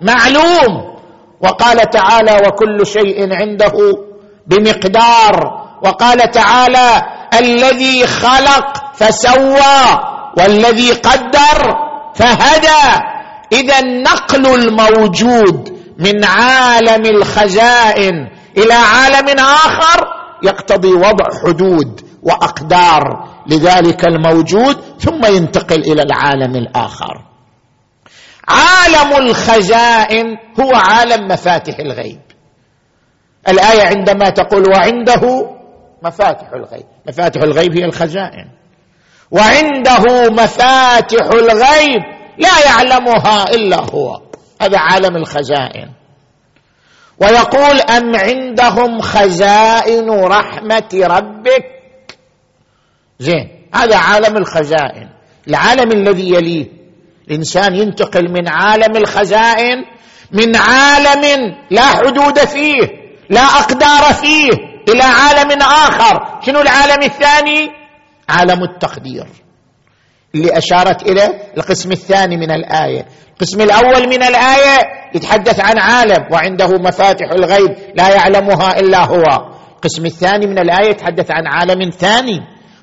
معلوم. 0.00 0.90
وقال 1.40 1.90
تعالى 1.90 2.46
وكل 2.46 2.86
شيء 2.86 3.34
عنده 3.34 3.72
بمقدار. 4.46 5.60
وقال 5.84 6.30
تعالى 6.30 7.02
الذي 7.38 8.06
خلق 8.06 8.82
فسوى. 8.94 10.10
والذي 10.38 10.92
قدر 10.92 11.76
فهدى. 12.14 13.04
إذا 13.52 13.80
نقل 13.80 14.46
الموجود 14.46 15.80
من 15.98 16.24
عالم 16.24 17.06
الخزائن 17.06 18.28
إلى 18.56 18.74
عالم 18.74 19.38
آخر 19.38 20.06
يقتضي 20.42 20.92
وضع 20.92 21.24
حدود 21.44 22.00
وأقدار 22.22 23.28
لذلك 23.46 24.04
الموجود 24.04 24.76
ثم 24.98 25.26
ينتقل 25.26 25.80
إلى 25.80 26.02
العالم 26.02 26.56
الآخر. 26.56 27.24
عالم 28.48 29.26
الخزائن 29.26 30.26
هو 30.60 30.70
عالم 30.74 31.28
مفاتح 31.28 31.78
الغيب. 31.78 32.20
الآية 33.48 33.82
عندما 33.82 34.28
تقول 34.28 34.64
وعنده 34.70 35.50
مفاتح 36.02 36.52
الغيب. 36.52 36.86
مفاتح 37.08 37.42
الغيب 37.42 37.78
هي 37.78 37.84
الخزائن. 37.84 38.59
وعنده 39.30 40.30
مفاتح 40.30 41.26
الغيب 41.34 42.02
لا 42.38 42.66
يعلمها 42.66 43.44
إلا 43.44 43.76
هو. 43.76 44.20
هذا 44.62 44.78
عالم 44.78 45.16
الخزائن. 45.16 45.90
ويقول 47.18 47.80
أم 47.80 48.16
عندهم 48.16 49.00
خزائن 49.00 50.10
رحمة 50.10 50.90
ربك؟ 50.94 51.64
زين 53.18 53.48
هذا 53.74 53.96
عالم 53.96 54.36
الخزائن. 54.36 55.08
العالم 55.48 55.92
الذي 55.92 56.30
يليه. 56.34 56.66
الإنسان 57.28 57.74
ينتقل 57.74 58.30
من 58.30 58.48
عالم 58.48 58.96
الخزائن 58.96 59.84
من 60.32 60.56
عالم 60.56 61.54
لا 61.70 61.86
حدود 61.86 62.38
فيه 62.38 62.88
لا 63.30 63.42
أقدار 63.42 64.14
فيه 64.14 64.50
إلى 64.88 65.02
عالم 65.02 65.62
آخر. 65.62 66.40
شنو 66.46 66.60
العالم 66.60 67.02
الثاني؟ 67.02 67.79
عالم 68.30 68.62
التقدير 68.62 69.26
اللي 70.34 70.58
أشارت 70.58 71.02
اليه 71.02 71.42
القسم 71.56 71.92
الثاني 71.92 72.36
من 72.36 72.50
الآية. 72.50 73.06
القسم 73.32 73.60
الأول 73.60 74.08
من 74.08 74.22
الآية 74.22 74.78
يتحدث 75.14 75.60
عن 75.60 75.78
عالم 75.78 76.26
وعنده 76.32 76.68
مفاتح 76.68 77.26
الغيب 77.32 77.76
لا 77.94 78.08
يعلمها 78.08 78.80
إلا 78.80 79.06
هو. 79.06 79.24
القسم 79.76 80.06
الثاني 80.06 80.46
من 80.46 80.58
الآية 80.58 80.90
يتحدث 80.90 81.30
عن 81.30 81.46
عالم 81.46 81.90
ثاني 81.90 82.40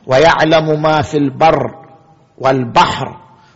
ويعلم 0.07 0.81
ما 0.81 1.01
في 1.01 1.17
البر 1.17 1.63
والبحر 2.37 3.07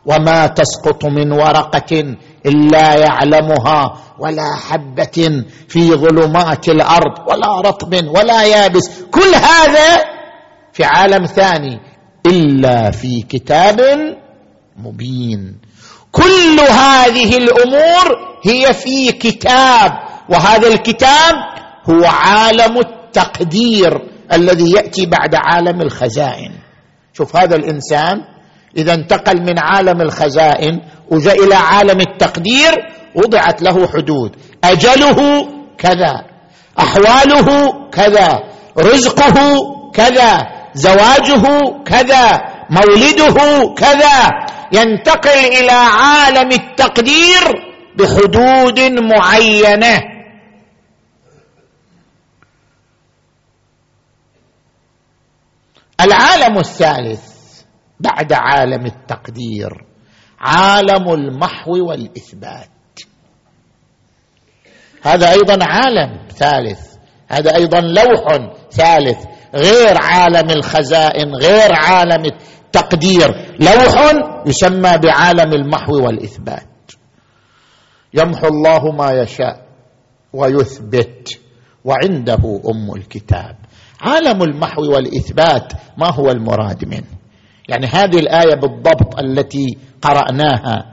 وما 0.05 0.47
تسقط 0.47 1.05
من 1.05 1.31
ورقة 1.31 2.15
إلا 2.45 2.95
يعلمها 2.99 3.97
ولا 4.19 4.55
حبة 4.69 5.43
في 5.67 5.93
ظلمات 5.93 6.69
الأرض 6.69 7.27
ولا 7.27 7.61
رطب 7.61 7.93
ولا 7.93 8.43
يابس. 8.43 9.01
كل 9.11 9.35
هذا 9.35 10.10
في 10.73 10.83
عالم 10.83 11.25
ثاني 11.25 11.79
إلا 12.27 12.91
في 12.91 13.21
كتاب 13.29 13.81
مبين. 14.77 15.57
كل 16.11 16.59
هذه 16.59 17.37
الأمور 17.37 18.17
هي 18.45 18.73
في 18.73 19.11
كتاب 19.11 19.91
وهذا 20.29 20.67
الكتاب 20.67 21.35
هو 21.89 22.05
عالم 22.05 22.77
التقدير 22.77 24.01
الذي 24.33 24.71
يأتي 24.71 25.05
بعد 25.05 25.35
عالم 25.35 25.81
الخزائن. 25.81 26.51
شوف 27.13 27.35
هذا 27.35 27.55
الإنسان 27.55 28.21
إذا 28.77 28.93
انتقل 28.93 29.41
من 29.41 29.59
عالم 29.59 30.01
الخزائن 30.01 30.81
وجاء 31.11 31.43
إلى 31.43 31.55
عالم 31.55 32.01
التقدير 32.01 32.71
وضعت 33.15 33.61
له 33.61 33.87
حدود. 33.87 34.35
أجله 34.63 35.47
كذا 35.77 36.13
أحواله 36.79 37.71
كذا 37.91 38.39
رزقه 38.77 39.35
كذا 39.93 40.60
زواجه 40.73 41.43
كذا 41.85 42.41
مولده 42.69 43.37
كذا. 43.77 44.29
ينتقل 44.71 45.29
إلى 45.29 45.71
عالم 45.71 46.51
التقدير 46.51 47.71
بحدود 47.95 48.79
معينة. 48.79 49.99
العالم 56.01 56.57
الثالث 56.57 57.31
بعد 57.99 58.33
عالم 58.33 58.85
التقدير 58.85 59.85
عالم 60.39 61.13
المحو 61.13 61.71
والإثبات. 61.89 62.69
هذا 65.01 65.31
أيضا 65.31 65.65
عالم 65.65 66.27
ثالث 66.27 66.79
هذا 67.27 67.55
أيضا 67.55 67.79
لوح 67.81 68.51
ثالث. 68.71 69.30
غير 69.55 69.97
عالم 70.01 70.49
الخزائن 70.49 71.35
غير 71.35 71.69
عالم 71.73 72.25
التقدير. 72.25 73.55
لوح 73.59 74.13
يسمى 74.45 74.97
بعالم 74.97 75.53
المحو 75.53 76.05
والإثبات. 76.05 76.67
يمحو 78.13 78.47
الله 78.47 78.91
ما 78.91 79.11
يشاء 79.11 79.65
ويثبت 80.33 81.39
وعنده 81.85 82.61
أم 82.73 82.95
الكتاب. 82.95 83.55
عالم 84.01 84.43
المحو 84.43 84.81
والإثبات 84.81 85.73
ما 85.97 86.13
هو 86.13 86.31
المراد 86.31 86.85
منه؟ 86.85 87.21
يعني 87.69 87.87
هذه 87.87 88.19
الآية 88.19 88.55
بالضبط 88.55 89.19
التي 89.19 89.77
قرأناها 90.01 90.91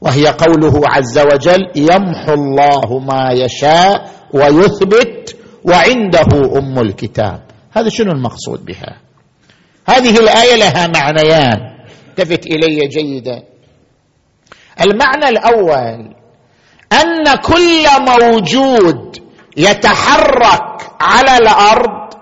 وهي 0.00 0.26
قوله 0.26 0.80
عز 0.84 1.18
وجل 1.18 1.70
يمحو 1.76 2.32
الله 2.32 2.98
ما 2.98 3.30
يشاء 3.32 4.10
ويثبت 4.34 5.36
وعنده 5.64 6.58
أم 6.58 6.78
الكتاب. 6.78 7.51
هذا 7.72 7.88
شنو 7.88 8.12
المقصود 8.12 8.64
بها؟ 8.64 9.00
هذه 9.88 10.18
الآية 10.18 10.56
لها 10.56 10.86
معنيان. 10.86 11.58
التفت 12.08 12.46
إلي 12.46 12.88
جيدا. 12.88 13.42
المعنى 14.80 15.28
الأول 15.28 16.14
أن 16.92 17.34
كل 17.44 17.86
موجود 18.08 19.22
يتحرك 19.56 20.90
على 21.00 21.36
الأرض 21.36 22.14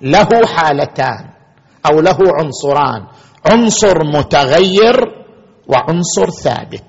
له 0.00 0.46
حالتان 0.46 1.30
أو 1.86 2.00
له 2.00 2.18
عنصران 2.20 3.06
عنصر 3.46 4.04
متغير 4.04 5.24
وعنصر 5.68 6.30
ثابت. 6.30 6.82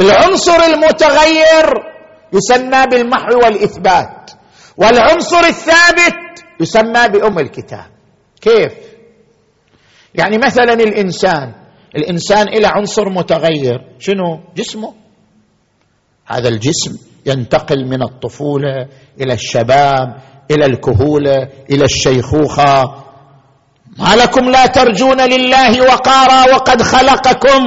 العنصر 0.00 0.64
المتغير 0.64 1.94
يسمى 2.32 2.86
بالمحو 2.86 3.38
والإثبات 3.44 4.30
والعنصر 4.76 5.44
الثابت 5.44 6.23
يسمى 6.60 7.08
بأم 7.08 7.38
الكتاب. 7.38 7.86
كيف؟ 8.40 8.72
يعني 10.14 10.38
مثلا 10.38 10.72
الإنسان 10.72 11.52
الإنسان 11.96 12.48
إلى 12.48 12.66
عنصر 12.66 13.08
متغير. 13.08 13.78
شنو؟ 13.98 14.40
جسمه. 14.56 14.94
هذا 16.26 16.48
الجسم 16.48 16.98
ينتقل 17.26 17.86
من 17.86 18.02
الطفولة 18.02 18.88
إلى 19.20 19.32
الشباب 19.32 20.16
إلى 20.50 20.66
الكهولة 20.66 21.48
إلى 21.70 21.84
الشيخوخة. 21.84 23.04
ما 23.98 24.16
لكم 24.16 24.50
لا 24.50 24.66
ترجون 24.66 25.20
لله 25.20 25.82
وقارا 25.82 26.54
وقد 26.54 26.82
خلقكم 26.82 27.62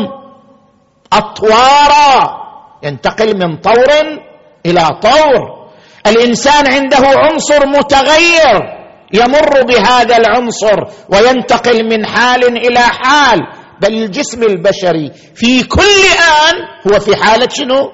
أطوارا. 1.13 2.37
ينتقل 2.83 3.37
من 3.37 3.57
طور 3.57 4.19
إلى 4.65 4.87
طور. 5.01 5.67
الإنسان 6.07 6.73
عنده 6.73 7.03
عنصر 7.19 7.67
متغير. 7.67 8.76
يمر 9.13 9.63
بهذا 9.63 10.17
العنصر 10.17 10.79
وينتقل 11.09 11.83
من 11.83 12.05
حال 12.05 12.43
إلى 12.57 12.79
حال. 12.79 13.39
بل 13.81 13.93
الجسم 13.93 14.43
البشري 14.43 15.11
في 15.35 15.63
كل 15.63 16.01
آن 16.49 16.55
هو 16.91 16.99
في 16.99 17.15
حالة 17.15 17.47
شنو؟ 17.49 17.91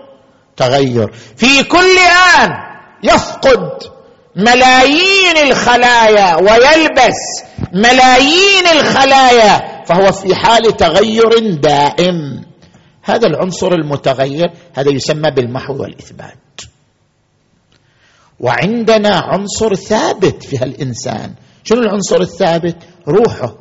تغير. 0.57 1.11
في 1.37 1.63
كل 1.63 1.97
آن 2.41 2.49
يفقد 3.03 3.83
ملايين 4.35 5.37
الخلايا 5.47 6.35
ويلبس 6.35 7.19
ملايين 7.73 8.67
الخلايا 8.71 9.83
فهو 9.85 10.11
في 10.11 10.35
حال 10.35 10.77
تغير 10.77 11.39
دائم. 11.39 12.45
هذا 13.03 13.27
العنصر 13.27 13.71
المتغير 13.71 14.51
هذا 14.73 14.91
يسمى 14.91 15.31
بالمحو 15.31 15.81
والإثبات. 15.81 16.61
وعندنا 18.43 19.15
عنصر 19.15 19.75
ثابت 19.75 20.43
في 20.43 20.57
هالإنسان. 20.57 21.33
شنو 21.63 21.79
العنصر 21.81 22.21
الثابت؟ 22.21 22.77
روحه. 23.07 23.55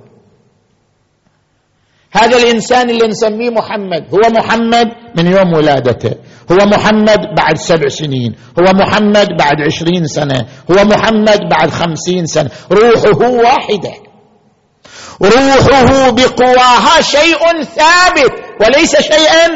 هذا 2.13 2.37
الإنسان 2.37 2.91
اللي 2.91 3.07
نسميه 3.07 3.51
محمد 3.51 4.07
هو 4.15 4.31
محمد 4.31 4.87
من 5.17 5.27
يوم 5.27 5.53
ولادته. 5.55 6.15
هو 6.53 6.67
محمد 6.67 7.21
بعد 7.37 7.57
سبع 7.57 7.89
سنين. 7.89 8.35
هو 8.61 8.73
محمد 8.73 9.29
بعد 9.39 9.61
عشرين 9.67 10.07
سنة. 10.07 10.47
هو 10.71 10.85
محمد 10.85 11.41
بعد 11.51 11.71
خمسين 11.71 12.27
سنة. 12.27 12.51
روحه 12.73 13.31
واحدة. 13.31 13.95
روحه 15.23 16.11
بقواها 16.11 17.01
شيء 17.01 17.63
ثابت 17.63 18.33
وليس 18.61 18.97
شيئا 18.97 19.49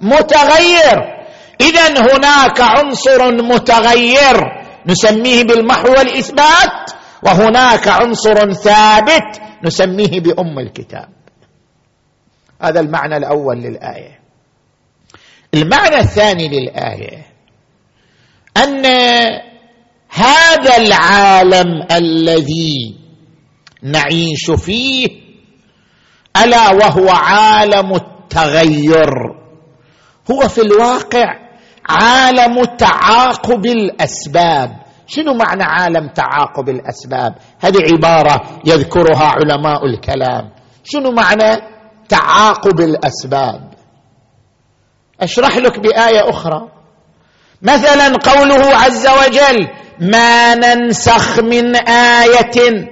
متغير. 0.00 1.21
اذا 1.62 1.88
هناك 1.88 2.60
عنصر 2.60 3.32
متغير 3.42 4.36
نسميه 4.86 5.42
بالمحو 5.44 5.88
والإثبات 5.88 6.90
وهناك 7.22 7.88
عنصر 7.88 8.52
ثابت 8.52 9.40
نسميه 9.64 10.20
بأم 10.20 10.58
الكتاب. 10.58 11.08
هذا 12.62 12.80
المعنى 12.80 13.16
الأول 13.16 13.58
للآية. 13.58 14.20
المعنى 15.54 15.96
الثاني 15.96 16.48
للآية 16.48 17.26
أن 18.56 18.86
هذا 20.08 20.76
العالم 20.76 21.86
الذي 21.90 22.96
نعيش 23.82 24.50
فيه 24.50 25.08
ألا 26.36 26.70
وهو 26.70 27.10
عالم 27.10 27.94
التغير. 27.94 29.12
هو 30.30 30.48
في 30.48 30.60
الواقع 30.60 31.41
عالم 31.88 32.64
تعاقب 32.78 33.66
الأسباب. 33.66 34.70
شنو 35.06 35.34
معنى 35.34 35.62
عالم 35.62 36.08
تعاقب 36.08 36.68
الأسباب؟ 36.68 37.34
هذه 37.60 37.78
عبارة 37.92 38.40
يذكرها 38.64 39.24
علماء 39.24 39.86
الكلام. 39.86 40.50
شنو 40.84 41.10
معنى 41.10 41.62
تعاقب 42.08 42.80
الأسباب؟ 42.80 43.72
أشرح 45.20 45.56
لك 45.56 45.78
بآية 45.78 46.30
أخرى. 46.30 46.68
مثلا 47.62 48.16
قوله 48.16 48.76
عز 48.76 49.06
وجل 49.06 49.68
ما 50.00 50.54
ننسخ 50.54 51.38
من 51.38 51.76
آية 51.88 52.88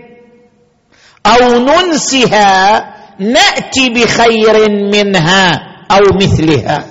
أو 1.26 1.58
ننسها 1.58 2.80
نأتي 3.18 3.90
بخير 3.90 4.70
منها 4.70 5.52
أو 5.90 6.00
مثلها 6.14 6.84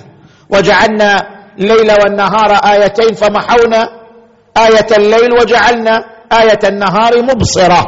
وجعلنا 0.50 1.39
الليل 1.60 1.90
والنهار 2.02 2.52
آيتين 2.52 3.14
فمحونا 3.14 4.00
آية 4.56 4.96
الليل 4.96 5.32
وجعلنا 5.40 6.04
آية 6.32 6.58
النهار 6.64 7.22
مبصرة. 7.22 7.84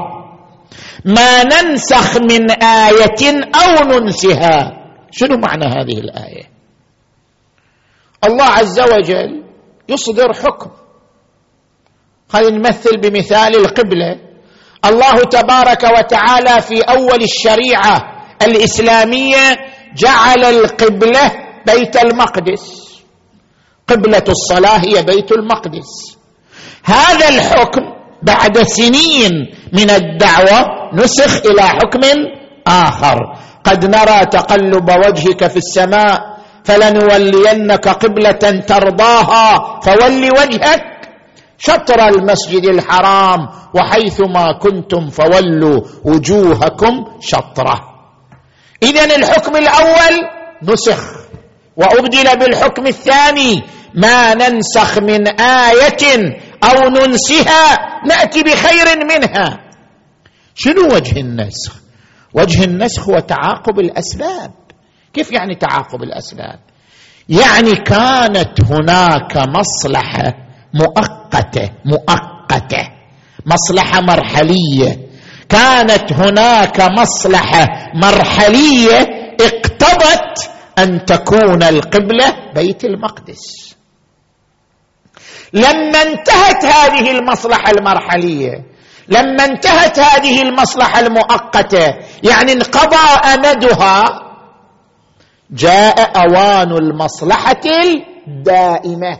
ما 1.04 1.44
ننسخ 1.44 2.16
من 2.16 2.50
آية 2.62 3.22
أو 3.54 3.85
ننسها. 3.85 4.72
شنو 5.11 5.37
معنى 5.37 5.64
هذه 5.64 5.98
الآية؟ 5.98 6.42
الله 8.24 8.44
عز 8.44 8.80
وجل 8.80 9.44
يصدر 9.88 10.32
حكم. 10.32 10.70
خلينا 12.28 12.58
نمثل 12.58 12.96
بمثال 13.00 13.56
القبلة. 13.56 14.18
الله 14.85 15.14
تبارك 15.14 15.82
وتعالى 15.98 16.62
في 16.62 16.80
أول 16.80 17.22
الشريعة 17.22 18.02
الإسلامية 18.42 19.56
جعل 19.96 20.44
القبلة 20.44 21.32
بيت 21.66 21.96
المقدس. 21.96 22.82
قبلة 23.88 24.25
الصلاة 24.29 24.79
هي 24.79 25.03
بيت 25.03 25.33
المقدس. 25.33 26.18
هذا 26.85 27.29
الحكم 27.29 27.83
بعد 28.23 28.62
سنين 28.62 29.33
من 29.73 29.90
الدعوة 29.90 30.66
نسخ 30.95 31.47
إلى 31.47 31.62
حكم 31.62 32.01
آخر. 32.66 33.18
قد 33.64 33.85
نرى 33.85 34.27
تقلب 34.27 34.90
وجهك 34.90 35.47
في 35.47 35.57
السماء 35.57 36.33
فلنولينك 36.64 37.88
قبلة 37.88 38.62
ترضاها 38.66 39.81
فول 39.81 40.23
وجهك 40.38 40.83
شطر 41.59 42.09
المسجد 42.09 42.64
الحرام 42.64 43.49
وحيثما 43.75 44.59
كنتم 44.59 45.11
فولوا 45.11 45.81
وجوهكم 46.05 47.05
شطرة. 47.21 47.81
اذا 48.83 49.05
الحكم 49.05 49.57
الأول 49.57 50.14
نسخ. 50.62 51.01
وأبدل 51.76 52.38
بالحكم 52.38 52.87
الثاني 52.87 53.62
ما 53.94 54.35
ننسخ 54.35 54.98
من 54.98 55.28
آية 55.40 56.38
أو 56.64 56.88
ننسها 56.88 57.78
نأتي 58.06 58.42
بخير 58.42 59.04
منها. 59.04 59.61
شنو 60.54 60.94
وجه 60.94 61.20
النسخ؟ 61.20 61.72
وجه 62.35 62.64
النسخ 62.64 63.08
هو 63.08 63.18
تعاقب 63.18 63.78
الأسباب. 63.78 64.52
كيف 65.14 65.32
يعني 65.32 65.54
تعاقب 65.54 66.02
الأسباب؟ 66.02 66.58
يعني 67.28 67.74
كانت 67.74 68.64
هناك 68.70 69.37
مصلحة 69.37 70.35
مؤقتة 70.74 71.70
مؤقتة 71.85 72.88
مصلحة 73.46 74.00
مرحلية. 74.00 74.98
كانت 75.48 76.12
هناك 76.12 76.80
مصلحة 76.80 77.66
مرحلية 77.94 79.06
اقتضت 79.40 80.52
أن 80.78 81.04
تكون 81.04 81.62
القبلة 81.62 82.52
بيت 82.54 82.85
المقدس. 82.85 83.74
لما 85.52 86.02
انتهت 86.02 86.64
هذه 86.64 87.11
المصلحة 87.11 87.70
المرحلية 87.70 88.64
لما 89.08 89.44
انتهت 89.44 89.98
هذه 89.98 90.42
المصلحة 90.42 91.00
المؤقتة 91.00 91.87
يعني 92.22 92.52
انقضى 92.52 93.30
أمدها 93.35 94.02
جاء 95.50 96.24
أوان 96.24 96.72
المصلحة 96.72 97.61
الدائمة. 98.28 99.18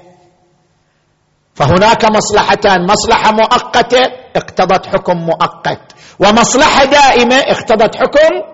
فهناك 1.55 2.05
مصلحتان 2.05 2.87
مصلحة 2.87 3.33
مؤقتة 3.33 4.03
اقتضت 4.37 4.87
حكم 4.87 5.17
مؤقت 5.17 5.93
ومصلحة 6.21 6.85
دائمة 6.85 7.37
اقتضت 7.37 7.97
حكم 7.97 8.52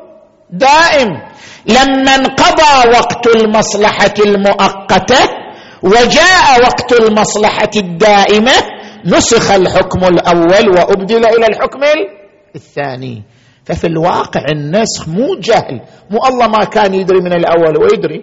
دائم. 0.51 1.09
لما 1.67 2.15
انقضى 2.15 2.89
وقت 2.99 3.27
المصلحة 3.27 4.15
المؤقتة 4.27 5.21
وجاء 5.83 6.61
وقت 6.63 6.93
المصلحة 6.93 7.71
الدائمة 7.77 8.53
نسخ 9.05 9.51
الحكم 9.51 10.05
الأول 10.05 10.69
وأبدل 10.79 11.27
إلى 11.27 11.47
الحكم 11.47 11.81
الثاني. 12.57 13.23
ففي 13.65 13.87
الواقع 13.87 14.45
النسخ 14.51 15.09
مو 15.09 15.35
جهل. 15.41 15.81
مو 16.11 16.19
الله 16.29 16.47
ما 16.47 16.65
كان 16.65 16.95
يدري 16.95 17.21
من 17.21 17.33
الأول 17.33 17.83
ويدري. 17.83 18.23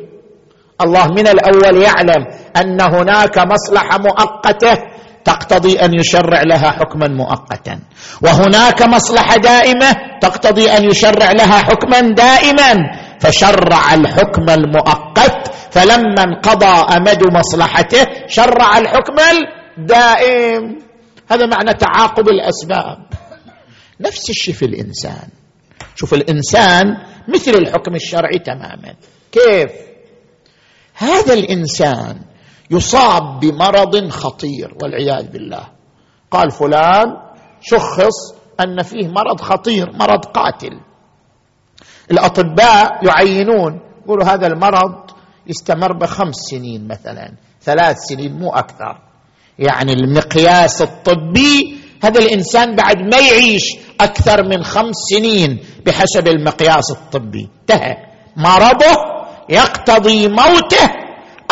الله 0.81 1.07
من 1.07 1.27
الأول 1.27 1.81
يعلم 1.81 2.25
أن 2.57 2.81
هناك 2.81 3.37
مصلحة 3.37 3.97
مؤقتة. 3.97 4.94
تقتضي 5.25 5.79
أن 5.79 5.93
يشرع 5.99 6.41
لها 6.41 6.71
حكما 6.71 7.07
مؤقتا. 7.07 7.79
وهناك 8.21 8.81
مصلحة 8.81 9.35
دائمة 9.35 9.95
تقتضي 10.21 10.69
أن 10.69 10.85
يشرع 10.85 11.31
لها 11.31 11.57
حكما 11.57 11.99
دائما. 11.99 12.73
فشرع 13.19 13.93
الحكم 13.93 14.49
المؤقت 14.49 15.51
فلما 15.71 16.23
انقضى 16.23 16.95
أمد 16.97 17.23
مصلحته 17.33 18.07
شرع 18.27 18.77
الحكم 18.77 19.15
الدائم. 19.77 20.79
هذا 21.31 21.45
معنى 21.45 21.73
تعاقب 21.73 22.29
الأسباب. 22.29 22.97
نفس 24.01 24.29
الشيء 24.29 24.53
في 24.53 24.65
الإنسان. 24.65 25.27
شوف 25.95 26.13
الإنسان 26.13 26.85
مثل 27.27 27.51
الحكم 27.51 27.95
الشرعي 27.95 28.39
تماما. 28.39 28.93
كيف؟ 29.31 29.71
هذا 30.95 31.33
الإنسان 31.33 32.15
يصاب 32.71 33.39
بمرض 33.39 34.09
خطير 34.09 34.75
والعياذ 34.81 35.27
بالله. 35.31 35.63
قال 36.31 36.51
فلان 36.51 37.05
شخص 37.61 38.35
أن 38.59 38.83
فيه 38.83 39.07
مرض 39.07 39.41
خطير 39.41 39.91
مرض 39.91 40.25
قاتل. 40.25 40.79
الأطباء 42.11 43.05
يعينون 43.05 43.79
يقولوا 44.03 44.25
هذا 44.25 44.47
المرض 44.47 45.11
يستمر 45.47 45.93
بخمس 45.93 46.35
سنين 46.35 46.87
مثلا 46.87 47.31
ثلاث 47.61 47.97
سنين 47.97 48.33
مو 48.39 48.49
أكثر. 48.49 49.01
يعني 49.59 49.93
المقياس 49.93 50.81
الطبي 50.81 51.77
هذا 52.03 52.19
الإنسان 52.19 52.75
بعد 52.75 52.97
ما 52.97 53.17
يعيش 53.17 53.77
أكثر 54.01 54.43
من 54.43 54.63
خمس 54.63 54.95
سنين 54.95 55.59
بحسب 55.85 56.27
المقياس 56.27 56.91
الطبي. 56.91 57.49
انتهى. 57.61 57.97
مرضه 58.37 58.95
يقتضي 59.49 60.27
موته 60.27 61.04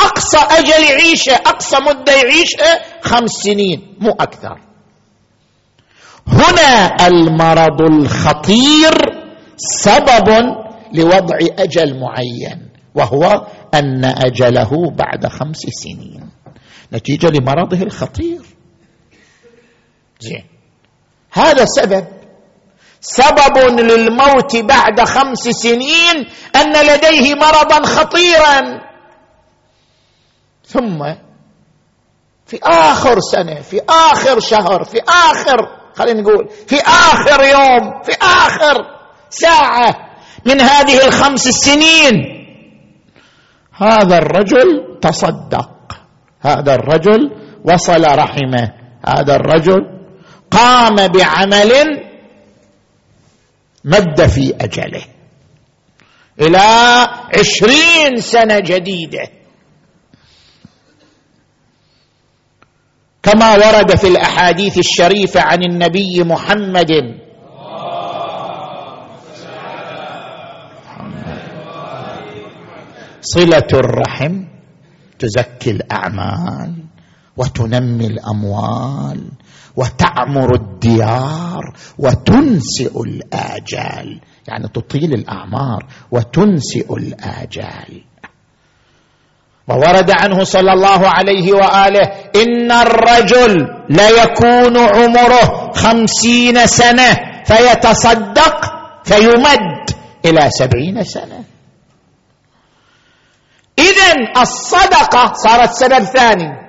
أقصى 0.06 0.38
أجل 0.38 0.84
يعيشه 0.84 1.36
أقصى 1.36 1.78
مدة 1.88 2.14
يعيشه 2.14 2.82
خمس 3.02 3.32
سنين 3.32 3.96
مو 4.00 4.12
أكثر. 4.12 4.60
هنا 6.28 7.08
المرض 7.08 7.82
الخطير 7.82 8.94
سبب 9.58 10.30
لوضع 10.94 11.38
أجل 11.60 12.00
معين 12.00 12.70
وهو 12.96 13.48
أن 13.74 14.06
أجله 14.06 14.92
بعد 14.92 15.28
خمس 15.28 15.58
سنين. 15.58 16.30
نتيجة 16.94 17.28
لمرضه 17.28 17.82
الخطير. 17.82 18.42
زين. 20.20 20.46
هذا 21.34 21.66
سبب. 21.66 22.08
سبب 23.02 23.80
للموت 23.80 24.56
بعد 24.56 25.02
خمس 25.02 25.40
سنين 25.40 26.16
أن 26.56 26.74
لديه 26.86 27.36
مرضا 27.36 27.86
خطيرا. 27.86 28.93
ثم 30.66 31.14
في 32.46 32.60
آخر 32.64 33.20
سنة 33.20 33.62
في 33.62 33.82
آخر 33.90 34.40
شهر 34.40 34.84
في 34.84 35.02
آخر 35.08 35.84
خلينا 35.96 36.22
نقول 36.22 36.50
في 36.68 36.76
آخر 36.82 37.44
يوم 37.44 38.02
في 38.04 38.12
آخر 38.22 38.76
ساعة 39.30 40.14
من 40.46 40.62
هذه 40.62 41.08
الخمس 41.08 41.42
سنين. 41.42 42.14
هذا 43.74 44.18
الرجل 44.18 45.00
تصدق. 45.02 45.70
هذا 46.42 46.76
الرجل 46.76 47.32
وصل 47.66 48.04
رحمه. 48.04 48.74
هذا 49.08 49.36
الرجل 49.36 49.82
قام 50.52 50.96
بعمل 50.96 51.72
مد 53.86 54.26
في 54.26 54.54
أجله 54.62 55.06
إلى 56.42 56.58
عشرين 57.40 58.18
سنة 58.18 58.60
جديدة. 58.60 59.43
كما 63.24 63.54
ورد 63.54 63.96
في 63.96 64.08
الأحاديث 64.08 64.78
الشريفة 64.78 65.42
عن 65.42 65.64
النبي 65.64 66.24
محمد. 66.24 66.92
صلة 73.22 73.68
الرحم 73.74 74.44
تزكي 75.20 75.72
الأعمال 75.72 76.84
وتنمي 77.38 78.08
الأموال 78.08 79.32
وتعمر 79.76 80.56
الديار 80.56 81.64
وتنسئ 81.98 83.02
الآجال. 83.02 84.20
يعني 84.48 84.68
تطيل 84.68 85.14
الأعمار 85.14 85.86
وتنسئ 86.12 86.94
الآجال. 86.98 88.04
وورد 89.68 90.12
عنه 90.12 90.44
صلى 90.44 90.74
الله 90.74 91.10
عليه 91.10 91.54
وآله 91.54 92.12
إن 92.36 92.72
الرجل 92.72 93.68
ليكون 93.90 94.78
عمره 94.78 95.72
خمسين 95.76 96.68
سنة 96.68 97.18
فيتصدق 97.46 98.74
فيمد 99.04 99.90
إلى 100.26 100.50
سبعين 100.50 101.04
سنة. 101.04 101.44
اذا 103.80 104.42
الصدقة 104.42 105.34
صارت 105.34 105.72
سبب 105.74 106.04
ثاني. 106.04 106.64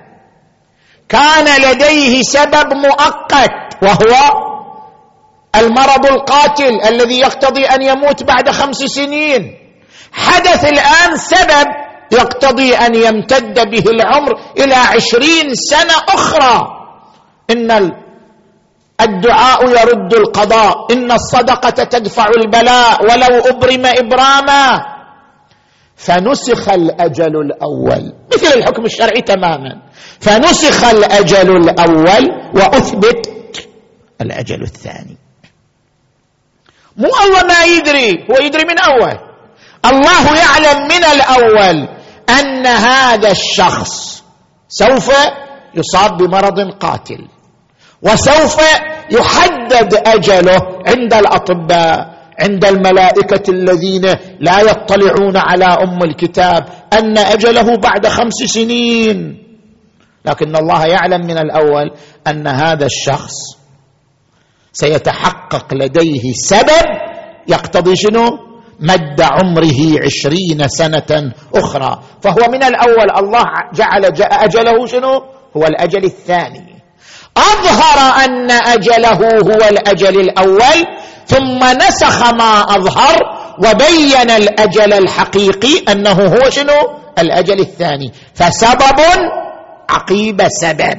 كان 1.09 1.61
لديه 1.61 2.21
سبب 2.21 2.73
مؤقت 2.73 3.83
وهو 3.83 4.15
المرض 5.55 6.05
القاتل 6.05 6.81
الذي 6.85 7.19
يقتضي 7.19 7.65
أن 7.65 7.81
يموت 7.81 8.23
بعد 8.23 8.49
خمس 8.49 8.77
سنين. 8.77 9.57
حدث 10.13 10.65
الآن 10.65 11.17
سبب 11.17 11.84
يقتضي 12.11 12.75
أن 12.75 12.95
يمتد 12.95 13.69
به 13.69 13.83
العمر 13.91 14.31
إلى 14.57 14.75
عشرين 14.75 15.53
سنة 15.53 15.93
أخرى. 16.09 16.61
إن 17.49 17.91
الدعاء 19.01 19.69
يرد 19.69 20.13
القضاء. 20.13 20.93
إن 20.93 21.11
الصدقة 21.11 21.83
تدفع 21.83 22.25
البلاء 22.37 23.03
ولو 23.03 23.39
أبرم 23.39 23.85
إبراما. 23.85 24.95
فنسخ 25.95 26.69
الأجل 26.69 27.35
الأول. 27.41 28.13
مثل 28.33 28.47
الحكم 28.57 28.85
الشرعي 28.85 29.21
تماما. 29.21 29.81
فنسخ 30.19 30.83
الأجل 30.83 31.57
الأول 31.57 32.23
وأثبت 32.55 33.29
الأجل 34.21 34.61
الثاني. 34.61 35.17
مو 36.97 37.09
الله 37.25 37.43
ما 37.43 37.63
يدري 37.63 38.27
هو 38.31 38.45
يدري 38.45 38.63
من 38.63 38.79
أول. 38.79 39.24
الله 39.85 40.37
يعلم 40.37 40.87
من 40.87 41.03
الأول 41.03 41.87
أن 42.29 42.65
هذا 42.67 43.31
الشخص 43.31 44.23
سوف 44.67 45.11
يصاب 45.75 46.17
بمرض 46.17 46.71
قاتل 46.71 47.27
وسوف 48.01 48.57
يحدد 49.11 49.93
أجله 49.93 50.59
عند 50.87 51.13
الأطباء 51.13 52.15
عند 52.39 52.65
الملائكة 52.65 53.51
الذين 53.51 54.05
لا 54.39 54.59
يطلعون 54.59 55.37
على 55.37 55.65
أم 55.65 56.03
الكتاب 56.03 56.67
أن 56.93 57.17
أجله 57.17 57.77
بعد 57.77 58.07
خمس 58.07 58.33
سنين. 58.33 59.45
لكن 60.25 60.55
الله 60.55 60.85
يعلم 60.85 61.21
من 61.27 61.37
الأول 61.37 61.91
أن 62.27 62.47
هذا 62.47 62.85
الشخص 62.85 63.33
سيتحقق 64.73 65.73
لديه 65.73 66.33
سبب 66.33 66.85
يقتضي 67.47 67.95
شنو؟ 67.95 68.27
مد 68.79 69.21
عمره 69.21 69.79
عشرين 70.05 70.67
سنة 70.67 71.31
أخرى. 71.55 71.99
فهو 72.21 72.51
من 72.51 72.63
الأول. 72.63 73.11
الله 73.17 73.43
جعل 73.73 74.05
أجله 74.21 74.85
شنو؟ 74.85 75.23
هو 75.57 75.63
الأجل 75.63 76.03
الثاني. 76.03 76.75
أظهر 77.37 78.25
أن 78.25 78.51
أجله 78.51 79.19
هو 79.43 79.69
الأجل 79.69 80.19
الأول 80.19 80.85
ثم 81.25 81.59
نسخ 81.63 82.33
ما 82.33 82.59
أظهر 82.59 83.19
وبين 83.57 84.29
الأجل 84.29 84.93
الحقيقي 84.93 85.91
أنه 85.91 86.11
هو 86.11 86.49
شنو؟ 86.49 86.79
الأجل 87.19 87.59
الثاني. 87.59 88.11
فسبب 88.33 88.99
عقيب 89.89 90.47
سبب. 90.47 90.97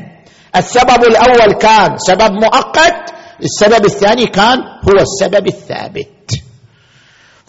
السبب 0.57 1.05
الأول 1.05 1.53
كان 1.53 1.99
سبب 1.99 2.33
مؤقت 2.33 3.11
السبب 3.43 3.85
الثاني 3.85 4.27
كان 4.27 4.59
هو 4.59 4.99
السبب 5.01 5.47
الثابت. 5.47 6.09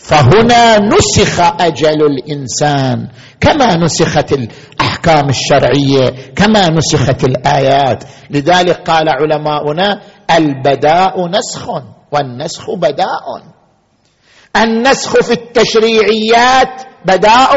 فهنا 0.07 0.79
نسخ 0.79 1.39
أجل 1.61 2.05
الإنسان 2.05 3.07
كما 3.39 3.75
نسخت 3.75 4.33
الأحكام 4.33 5.29
الشرعية 5.29 6.33
كما 6.35 6.69
نسخت 6.69 7.23
الآيات. 7.23 8.03
لذلك 8.29 8.89
قال 8.89 9.09
علماؤنا 9.09 10.01
البداء 10.31 11.27
نسخ 11.27 11.69
والنسخ 12.11 12.71
بداء. 12.71 13.25
النسخ 14.55 15.21
في 15.21 15.33
التشريعيات 15.33 16.81
بداء 17.05 17.51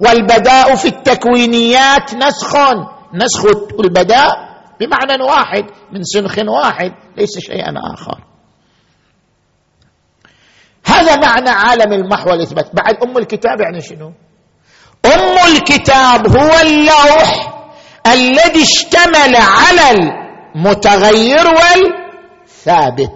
والبداء 0.00 0.74
في 0.74 0.88
التكوينيات 0.88 2.14
نسخ. 2.14 2.56
نسخ 3.14 3.44
البداء 3.84 4.32
بمعنى 4.80 5.22
واحد 5.22 5.64
من 5.92 6.02
سنخ 6.02 6.38
واحد 6.48 6.92
ليس 7.16 7.38
شيئا 7.38 7.72
آخر. 7.94 8.33
هذا 11.04 11.16
معنى 11.16 11.50
عالم 11.50 11.92
المحو 11.92 12.30
والإثبات؟ 12.30 12.66
بعد 12.74 12.94
أم 13.02 13.18
الكتاب 13.18 13.60
يعني 13.60 13.80
شنو؟ 13.80 14.12
أم 15.06 15.52
الكتاب 15.52 16.36
هو 16.38 16.60
اللوح 16.62 17.54
الذي 18.06 18.62
اشتمل 18.62 19.36
على 19.36 20.10
المتغير 20.54 21.46
والثابت. 21.46 23.10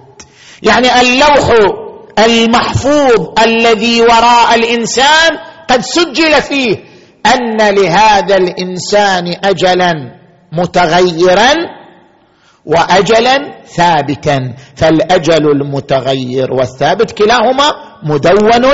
يعني 0.62 1.00
اللوح 1.00 1.50
المحفوظ 2.18 3.40
الذي 3.42 4.00
وراء 4.02 4.54
الإنسان 4.54 5.38
قد 5.70 5.80
سجل 5.80 6.42
فيه 6.42 6.76
أن 7.26 7.74
لهذا 7.74 8.36
الإنسان 8.36 9.34
اجلا 9.44 9.92
متغيرا 10.52 11.77
واجلا 12.68 13.62
ثابتا. 13.64 14.54
فالأجل 14.76 15.50
المتغير 15.50 16.52
والثابت 16.52 17.12
كلاهما 17.12 17.72
مدون 18.02 18.64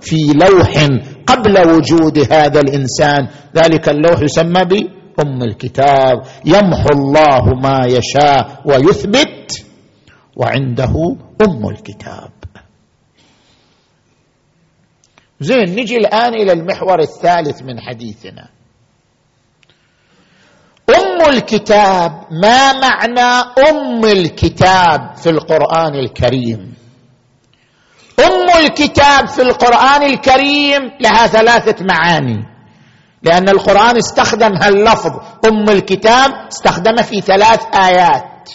في 0.00 0.16
لوح 0.34 0.88
قبل 1.26 1.74
وجود 1.74 2.32
هذا 2.32 2.60
الإنسان. 2.60 3.28
ذلك 3.56 3.88
اللوح 3.88 4.20
يسمى 4.20 4.64
بأم 4.64 5.42
الكتاب. 5.42 6.22
يمحو 6.44 6.88
الله 6.92 7.44
ما 7.62 7.86
يشاء 7.86 8.62
ويثبت 8.64 9.64
وعنده 10.36 10.94
أم 11.46 11.68
الكتاب. 11.68 12.30
زين 15.40 15.80
نجي 15.80 15.96
الآن 15.96 16.34
إلى 16.34 16.52
المحور 16.52 17.00
الثالث 17.00 17.62
من 17.62 17.80
حديثنا. 17.80 18.55
أم 21.16 21.28
الكتاب 21.28 22.12
ما 22.30 22.72
معنى 22.72 23.52
أم 23.70 24.04
الكتاب 24.04 25.14
في 25.22 25.30
القرآن 25.30 25.94
الكريم؟ 25.94 26.74
أم 28.18 28.64
الكتاب 28.64 29.28
في 29.28 29.42
القرآن 29.42 30.02
الكريم 30.02 30.90
لها 31.00 31.26
ثلاثة 31.26 31.84
معاني. 31.84 32.44
لأن 33.22 33.48
القرآن 33.48 33.96
استخدم 33.96 34.52
هاللفظ 34.62 35.12
أم 35.44 35.68
الكتاب 35.70 36.30
استخدمه 36.52 37.02
في 37.02 37.20
ثلاث 37.20 37.60
آيات. 37.74 38.50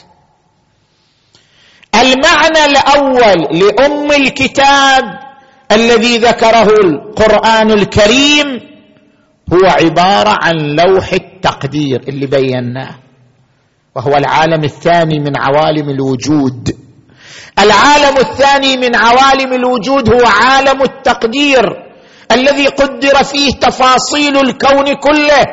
المعنى 1.96 2.66
الأول 2.66 3.60
لأم 3.60 4.12
الكتاب 4.12 5.04
الذي 5.72 6.18
ذكره 6.18 6.68
القرآن 6.84 7.72
الكريم 7.72 8.72
هو 9.54 9.66
عبارة 9.66 10.38
عن 10.42 10.56
لوح 10.56 11.14
التقدير 11.46 12.02
اللي 12.08 12.26
بيناه 12.26 12.96
وهو 13.96 14.18
العالم 14.18 14.64
الثاني 14.64 15.20
من 15.20 15.38
عوالم 15.38 15.90
الوجود. 15.90 16.78
العالم 17.60 18.18
الثاني 18.18 18.78
من 18.78 18.96
عوالم 18.96 19.54
الوجود 19.54 20.14
هو 20.14 20.26
عالم 20.26 20.82
التقدير 20.82 21.64
الذي 22.32 22.68
قدر 22.68 23.24
فيه 23.24 23.52
تفاصيل 23.52 24.38
الكون 24.38 24.94
كله 24.94 25.46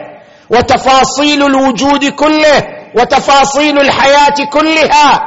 وتفاصيل 0.51 1.43
الوجود 1.43 2.05
كله 2.05 2.63
وتفاصيل 2.97 3.79
الحياة 3.79 4.45
كلها. 4.53 5.21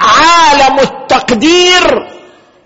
عالم 0.00 0.78
التقدير 0.80 1.84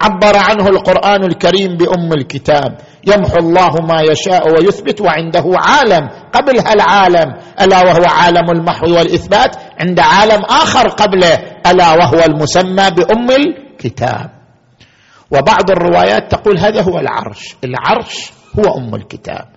عبر 0.00 0.36
عنه 0.36 0.68
القرآن 0.68 1.24
الكريم 1.24 1.76
بأم 1.76 2.12
الكتاب. 2.12 2.78
يمحو 3.06 3.36
الله 3.36 3.70
ما 3.70 4.00
يشاء 4.00 4.48
ويثبت 4.48 5.00
وعنده 5.00 5.44
عالم. 5.56 6.08
قبل 6.32 6.58
هالعالم 6.58 7.34
ألا 7.60 7.82
وهو 7.82 8.04
عالم 8.04 8.50
المحو 8.50 8.86
والإثبات 8.96 9.56
عند 9.80 10.00
عالم 10.00 10.44
آخر 10.44 10.88
قبله. 10.88 11.34
ألا 11.66 11.90
وهو 11.92 12.24
المسمى 12.24 12.90
بأم 12.90 13.30
الكتاب. 13.30 14.30
وبعض 15.30 15.70
الروايات 15.70 16.30
تقول 16.30 16.58
هذا 16.58 16.82
هو 16.82 16.98
العرش. 16.98 17.56
العرش 17.64 18.32
هو 18.58 18.78
أم 18.78 18.94
الكتاب. 18.94 19.48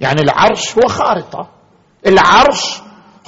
يعني 0.00 0.20
العرش 0.20 0.78
هو 0.78 0.88
خارطة. 0.88 1.48
العرش 2.06 2.80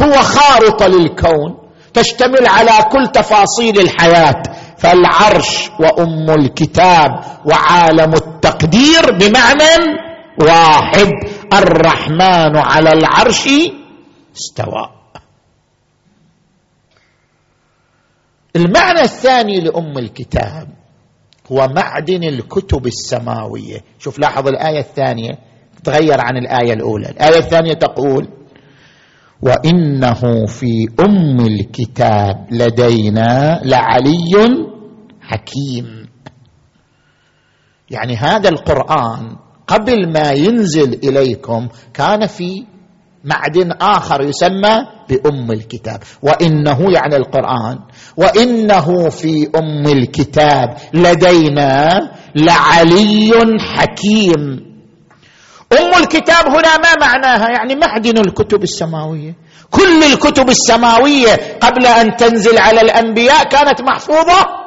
هو 0.03 0.13
خارطة 0.13 0.87
للكون. 0.87 1.59
تشتمل 1.95 2.47
على 2.47 2.71
كل 2.93 3.07
تفاصيل 3.13 3.81
الحياة. 3.81 4.43
فالعرش 4.83 5.71
وأم 5.81 6.31
الكتاب 6.31 7.11
وعالم 7.45 8.15
التقدير 8.15 9.11
بمعنى 9.21 9.99
واحد. 10.39 11.09
الرحمن 11.53 12.57
على 12.57 12.93
العرش 12.93 13.49
استوى. 14.37 14.91
المعنى 18.57 19.01
الثاني 19.01 19.61
لأم 19.61 19.99
الكتاب 19.99 20.69
هو 21.53 21.69
معدن 21.77 22.25
الكتب 22.25 22.87
السماوية. 22.87 23.85
شوف 23.99 24.19
لاحظ 24.19 24.49
الآية 24.49 24.79
الثانية 24.81 25.39
تغير 25.85 26.21
عن 26.21 26.37
الآية 26.37 26.73
الأولى. 26.73 27.09
الآية 27.09 27.39
الثانية 27.39 27.73
تقول 27.73 28.29
وإنه 29.43 30.47
في 30.47 30.89
أم 31.01 31.41
الكتاب 31.41 32.47
لدينا 32.51 33.61
لعلي 33.65 34.72
حكيم. 35.33 36.09
يعني 37.91 38.17
هذا 38.17 38.49
القرآن 38.49 39.37
قبل 39.67 40.13
ما 40.13 40.31
ينزل 40.31 41.01
إليكم 41.05 41.69
كان 41.95 42.27
في 42.27 42.65
معدن 43.25 43.73
آخر 43.73 44.21
يسمى 44.21 44.77
بأم 45.09 45.53
الكتاب. 45.53 46.03
وإنه 46.23 46.79
يعني 46.93 47.17
القرآن. 47.17 47.79
وإنه 48.17 49.09
في 49.09 49.51
أم 49.57 49.87
الكتاب 49.87 50.77
لدينا 50.95 52.01
لعلي 52.37 53.33
حكيم. 53.59 54.73
أم 55.73 56.03
الكتاب 56.03 56.47
هنا 56.47 56.77
ما 56.77 56.95
معناها؟ 57.01 57.49
يعني 57.51 57.75
معدن 57.75 58.19
الكتب 58.19 58.63
السماوية. 58.63 59.37
كل 59.71 60.03
الكتب 60.13 60.49
السماوية 60.49 61.59
قبل 61.61 61.87
أن 61.87 62.17
تنزل 62.17 62.59
على 62.59 62.81
الأنبياء 62.81 63.45
كانت 63.45 63.81
محفوظة 63.81 64.62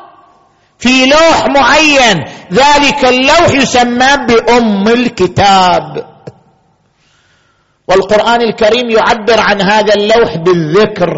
في 0.80 1.06
لوح 1.06 1.46
معين. 1.48 2.26
ذلك 2.54 3.06
اللوح 3.06 3.50
يسمى 3.52 4.12
بأم 4.28 4.88
الكتاب. 4.88 6.16
والقرآن 7.88 8.42
الكريم 8.42 8.90
يعبر 8.90 9.40
عن 9.40 9.62
هذا 9.62 9.94
اللوح 9.94 10.38
بالذكر. 10.38 11.10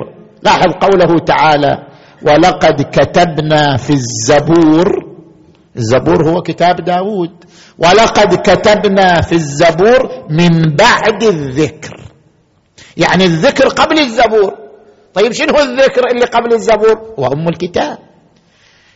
لاحظ 0.43 0.71
قوله 0.81 1.19
تعالى 1.19 1.87
ولقد 2.21 2.81
كتبنا 2.81 3.77
في 3.77 3.89
الزبور. 3.93 5.07
الزبور 5.75 6.29
هو 6.29 6.41
كتاب 6.41 6.75
داود. 6.75 7.31
ولقد 7.79 8.35
كتبنا 8.35 9.21
في 9.21 9.35
الزبور 9.35 10.25
من 10.29 10.75
بعد 10.75 11.23
الذكر. 11.23 12.01
يعني 12.97 13.25
الذكر 13.25 13.67
قبل 13.67 13.99
الزبور. 13.99 14.53
طيب 15.13 15.31
شنو 15.31 15.59
الذكر 15.59 16.01
اللي 16.11 16.25
قبل 16.25 16.53
الزبور؟ 16.53 17.13
وأم 17.17 17.47
الكتاب. 17.47 18.06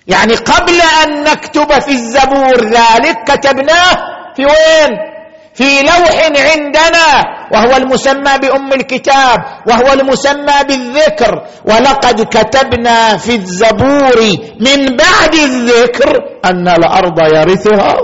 يعني 0.07 0.35
قبل 0.35 0.73
أن 1.03 1.23
نكتب 1.23 1.79
في 1.79 1.91
الزبور 1.91 2.55
ذلك 2.65 3.17
كتبناه 3.27 3.95
في 4.35 4.45
وين؟ 4.45 5.11
في 5.53 5.81
لوح 5.83 6.31
عندنا 6.51 7.07
وهو 7.53 7.77
المسمى 7.77 8.37
بأم 8.41 8.73
الكتاب 8.73 9.39
وهو 9.67 9.93
المسمى 9.93 10.63
بالذكر. 10.67 11.45
ولقد 11.65 12.21
كتبنا 12.21 13.17
في 13.17 13.35
الزبور 13.35 14.19
من 14.59 14.95
بعد 14.97 15.33
الذكر 15.33 16.19
أن 16.45 16.67
الأرض 16.67 17.19
يرثها 17.19 17.95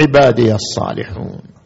عبادي 0.00 0.54
الصالحون. 0.54 1.57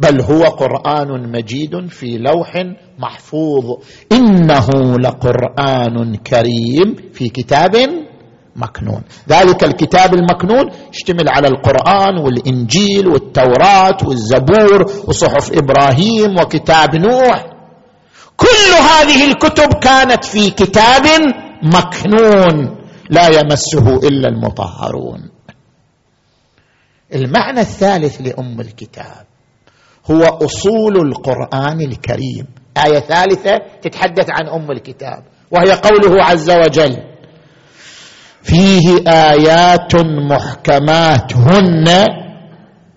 بل 0.00 0.20
هو 0.20 0.42
قرآن 0.44 1.32
مجيد 1.32 1.86
في 1.88 2.18
لوح 2.18 2.64
محفوظ. 2.98 3.78
إنه 4.12 4.68
لقرآن 4.98 6.16
كريم 6.16 6.96
في 7.12 7.28
كتاب 7.28 7.76
مكنون. 8.56 9.02
ذلك 9.28 9.64
الكتاب 9.64 10.14
المكنون 10.14 10.70
يشتمل 10.92 11.28
على 11.28 11.48
القرآن 11.48 12.18
والإنجيل 12.18 13.08
والتوراة 13.08 13.96
والزبور 14.04 15.04
وصحف 15.08 15.52
إبراهيم 15.52 16.38
وكتاب 16.40 16.96
نوح. 16.96 17.46
كل 18.36 18.72
هذه 18.90 19.30
الكتب 19.32 19.74
كانت 19.74 20.24
في 20.24 20.50
كتاب 20.50 21.04
مكنون. 21.62 22.76
لا 23.10 23.26
يمسه 23.28 23.96
إلا 24.08 24.28
المطهرون. 24.28 25.30
المعنى 27.14 27.60
الثالث 27.60 28.20
لأم 28.20 28.60
الكتاب. 28.60 29.29
هو 30.10 30.22
أصول 30.24 30.96
القرآن 30.96 31.80
الكريم. 31.80 32.46
آية 32.86 32.98
ثالثة 33.00 33.58
تتحدث 33.82 34.26
عن 34.30 34.48
أم 34.48 34.70
الكتاب 34.70 35.22
وهي 35.50 35.72
قوله 35.72 36.24
عز 36.24 36.50
وجل 36.50 36.96
فيه 38.42 39.02
آيات 39.08 39.94
محكمات 40.30 41.36
هن 41.36 41.88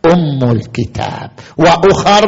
أم 0.06 0.52
الكتاب 0.52 1.32
وأخر 1.58 2.26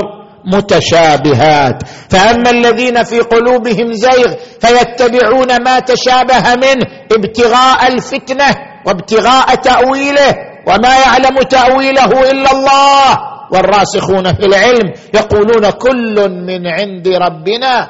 متشابهات. 0.53 1.84
فأما 2.09 2.49
الذين 2.49 3.03
في 3.03 3.19
قلوبهم 3.19 3.93
زيغ 3.93 4.34
فيتبعون 4.61 5.63
ما 5.63 5.80
تشابه 5.80 6.55
منه 6.55 6.86
ابتغاء 7.11 7.88
الفتنة 7.88 8.47
وابتغاء 8.86 9.55
تأويله 9.55 10.36
وما 10.67 10.99
يعلم 10.99 11.38
تأويله 11.49 12.32
إلا 12.32 12.51
الله. 12.51 13.34
والراسخون 13.51 14.33
في 14.33 14.45
العلم 14.45 14.93
يقولون 15.13 15.69
كل 15.69 16.29
من 16.29 16.67
عند 16.67 17.07
ربنا. 17.07 17.89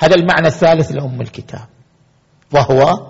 هذا 0.00 0.14
المعنى 0.14 0.46
الثالث 0.46 0.92
لأم 0.92 1.20
الكتاب 1.20 1.66
وهو 2.52 3.06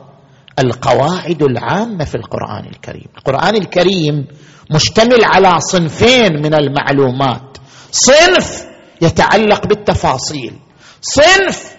القواعد 0.59 1.43
العامة 1.43 2.05
في 2.05 2.15
القرآن 2.15 2.65
الكريم. 2.67 3.09
القرآن 3.19 3.57
الكريم 3.57 4.27
مشتمل 4.71 5.25
على 5.25 5.61
صنفين 5.61 6.43
من 6.43 6.55
المعلومات. 6.55 7.59
صنف 7.91 8.67
يتعلق 9.01 9.67
بالتفاصيل 9.67 10.53
صنف 11.01 11.77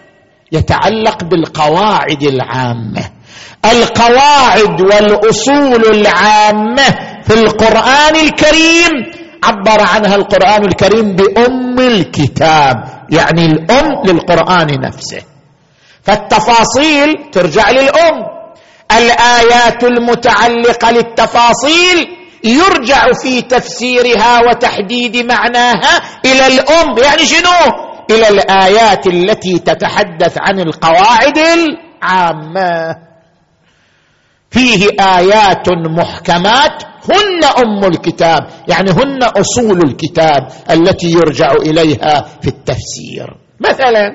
يتعلق 0.52 1.24
بالقواعد 1.24 2.24
العامة. 2.24 3.10
القواعد 3.66 4.82
والأصول 4.82 5.86
العامة 5.96 6.86
في 7.24 7.34
القرآن 7.34 8.16
الكريم 8.16 8.92
عبر 9.44 9.82
عنها 9.82 10.16
القرآن 10.16 10.66
الكريم 10.66 11.16
بأم 11.16 11.80
الكتاب 11.80 12.76
يعني 13.10 13.46
الأم 13.46 14.04
للقرآن 14.06 14.68
نفسه. 14.82 15.22
فالتفاصيل 16.04 17.30
ترجع 17.32 17.70
للأم. 17.72 18.24
الآيات 18.92 19.84
المتعلقة 19.84 20.92
للتفاصيل 20.92 22.08
يرجع 22.44 23.14
في 23.14 23.42
تفسيرها 23.42 24.40
وتحديد 24.50 25.18
معناها 25.18 26.02
إلى 26.26 26.48
الأم. 26.48 26.98
يعني 27.04 27.26
شنو؟ 27.26 27.84
إلى 28.12 28.30
الآيات 28.30 29.08
التي 29.08 29.60
تتحدث 29.60 30.38
عن 30.38 30.60
القواعد 30.60 31.38
العامة. 31.38 33.13
فيه 34.54 34.88
آيات 35.00 35.68
محكمات 35.70 36.84
هن 37.10 37.44
أم 37.44 37.84
الكتاب 37.84 38.40
يعني 38.68 38.92
هن 38.92 39.24
أصول 39.24 39.78
الكتاب 39.78 40.48
التي 40.72 41.12
يرجع 41.12 41.52
إليها 41.52 42.22
في 42.42 42.48
التفسير. 42.48 43.38
مثلا 43.60 44.10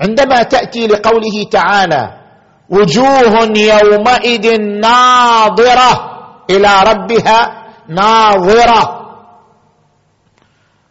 عندما 0.00 0.42
تأتي 0.42 0.86
لقوله 0.86 1.42
تعالى 1.50 2.20
وجوه 2.68 3.48
يومئذ 3.56 4.60
ناظرة 4.60 5.92
إلى 6.50 6.82
ربها 6.86 7.64
ناظرة. 7.88 9.04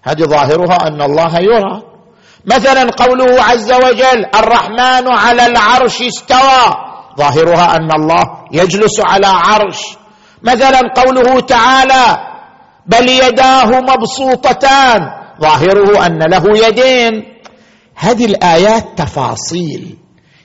هذه 0.04 0.24
ظاهرها 0.24 0.88
أن 0.88 1.02
الله 1.02 1.40
يرى. 1.40 1.82
مثلا 2.46 2.92
قوله 2.92 3.44
عز 3.44 3.72
وجل 3.72 4.26
الرحمن 4.36 5.12
على 5.12 5.46
العرش 5.46 6.02
استوى. 6.02 6.93
ظاهرها 7.18 7.76
أن 7.76 7.92
الله 7.92 8.24
يجلس 8.52 9.00
على 9.00 9.28
عرش. 9.28 9.82
مثلا 10.44 10.80
قوله 10.96 11.40
تعالى 11.40 12.18
بل 12.86 13.10
يداه 13.10 13.66
مبسوطتان 13.66 15.00
ظاهره 15.42 16.06
أن 16.06 16.20
له 16.20 16.68
يدين. 16.68 17.34
هذه 17.96 18.26
الآيات 18.26 18.86
تفاصيل. 18.98 19.98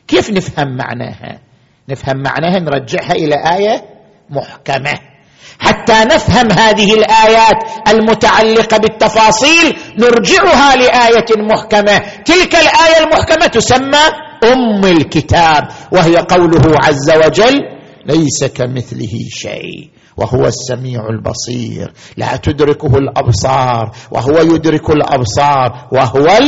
كيف 0.08 0.30
نفهم 0.30 0.76
معناها؟ 0.76 1.40
نفهم 1.88 2.16
معناها 2.16 2.58
نرجعها 2.60 3.12
إلى 3.12 3.34
آية 3.56 3.84
محكمة. 4.30 5.17
حتى 5.58 6.04
نفهم 6.04 6.52
هذه 6.52 6.94
الآيات 6.94 7.56
المتعلقة 7.88 8.76
بالتفاصيل 8.78 9.76
نرجعها 9.98 10.76
لآية 10.76 11.42
محكمة. 11.42 11.98
تلك 12.24 12.54
الآية 12.54 13.04
المحكمة 13.04 13.46
تسمى 13.46 14.04
أم 14.44 14.84
الكتاب 14.84 15.68
وهي 15.92 16.16
قوله 16.16 16.62
عز 16.82 17.10
وجل 17.10 17.58
ليس 18.06 18.44
كمثله 18.44 19.18
شيء 19.30 19.90
وهو 20.16 20.46
السميع 20.46 21.08
البصير 21.08 21.92
لا 22.16 22.36
تدركه 22.36 22.98
الأبصار 22.98 23.92
وهو 24.10 24.38
يدرك 24.54 24.90
الأبصار 24.90 25.88
وهو 25.92 26.38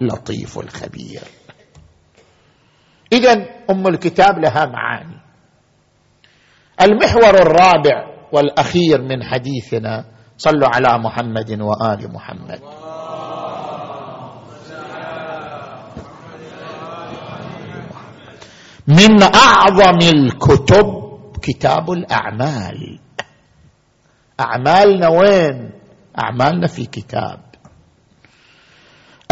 اللطيف 0.00 0.58
الخبير. 0.58 1.20
اذا 3.12 3.32
أم 3.70 3.86
الكتاب 3.86 4.38
لها 4.38 4.66
معاني. 4.66 5.16
المحور 6.80 7.34
الرابع 7.34 8.15
والأخير 8.32 9.02
من 9.02 9.22
حديثنا 9.24 10.04
صلوا 10.38 10.68
على 10.68 10.98
محمد 10.98 11.60
وآل 11.60 12.12
محمد. 12.12 12.60
من 18.88 19.22
أعظم 19.22 19.98
الكتب 20.14 20.86
كتاب 21.42 21.90
الأعمال. 21.90 22.98
أعمالنا 24.40 25.08
وين؟ 25.08 25.70
أعمالنا 26.18 26.66
في 26.66 26.86
كتاب. 26.86 27.40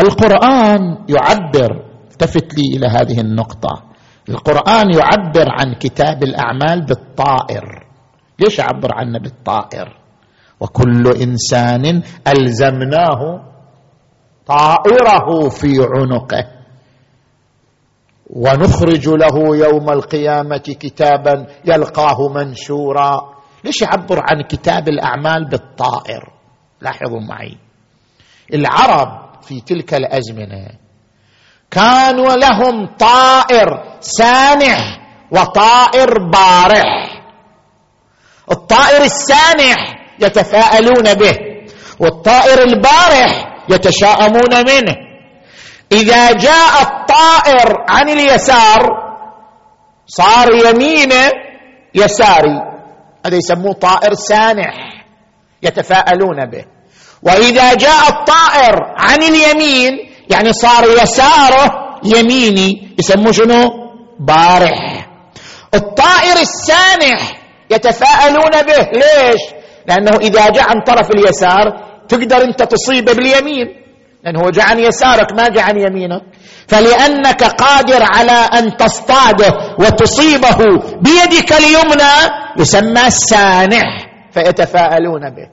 القرآن 0.00 1.04
يعبر 1.08 1.84
التفت 2.10 2.54
لي 2.54 2.76
إلى 2.76 2.86
هذه 2.86 3.20
النقطة. 3.20 3.82
القرآن 4.28 4.94
يعبر 4.94 5.46
عن 5.50 5.74
كتاب 5.74 6.22
الأعمال 6.22 6.86
بالطائر. 6.86 7.83
ليش 8.38 8.60
اعبر 8.60 8.88
عنه 8.94 9.18
بالطائر؟ 9.18 9.96
وكل 10.60 11.12
إنسان 11.22 12.02
ألزمناه 12.28 13.44
طائره 14.46 15.48
في 15.48 15.86
عنقه. 15.96 16.50
ونخرج 18.30 19.08
له 19.08 19.56
يوم 19.56 19.90
القيامة 19.90 20.56
كتابا 20.56 21.46
يلقاه 21.64 22.28
منشورا. 22.28 23.34
ليش 23.64 23.82
يعبر 23.82 24.18
عن 24.18 24.42
كتاب 24.42 24.88
الأعمال 24.88 25.48
بالطائر؟ 25.48 26.32
لاحظوا 26.80 27.20
معي. 27.20 27.56
العرب 28.54 29.34
في 29.42 29.60
تلك 29.60 29.94
الأزمنة 29.94 30.68
كانوا 31.70 32.34
لهم 32.34 32.86
طائر 32.86 33.98
سانح 34.00 35.00
وطائر 35.30 36.18
بارح. 36.28 37.13
الطائر 38.50 39.02
السانح 39.02 39.76
يتفاءلون 40.20 41.14
به 41.14 41.34
والطائر 42.00 42.62
البارح 42.62 43.54
يتشاءمون 43.68 44.66
منه. 44.66 44.94
إذا 45.92 46.32
جاء 46.32 46.82
الطائر 46.82 47.84
عن 47.88 48.08
اليسار 48.08 49.04
صار 50.06 50.52
يمينه 50.52 51.30
يساري 51.94 52.60
هذا 53.26 53.36
يسموه 53.36 53.72
طائر 53.72 54.14
سانح 54.14 55.04
يتفاءلون 55.62 56.46
به. 56.46 56.64
وإذا 57.22 57.74
جاء 57.74 58.08
الطائر 58.08 58.74
عن 58.96 59.22
اليمين 59.22 59.92
يعني 60.30 60.52
صار 60.52 60.84
يساره 61.02 61.98
يميني 62.04 62.94
يسموه 62.98 63.32
شنو؟ 63.32 63.70
بارح. 64.20 65.08
الطائر 65.74 66.36
السانح 66.40 67.43
يتفاءلون 67.70 68.62
به. 68.62 68.88
ليش؟ 68.92 69.40
لأنه 69.86 70.16
إذا 70.16 70.50
جاء 70.50 70.70
عن 70.70 70.80
طرف 70.86 71.10
اليسار 71.10 71.64
تقدر 72.08 72.44
أنت 72.44 72.62
تصيبه 72.62 73.12
باليمين. 73.12 73.66
لأنه 74.24 74.40
هو 74.40 74.50
جاء 74.50 74.66
عن 74.66 74.78
يسارك 74.78 75.32
ما 75.32 75.48
جاء 75.48 75.64
عن 75.64 75.78
يمينك. 75.80 76.22
فلأنك 76.68 77.44
قادر 77.44 78.02
على 78.02 78.48
أن 78.58 78.76
تصطاده 78.76 79.52
وتصيبه 79.78 80.58
بيدك 81.00 81.52
اليمنى 81.52 82.14
يسمى 82.58 83.10
سانح 83.10 84.06
فيتفاءلون 84.32 85.30
به. 85.30 85.48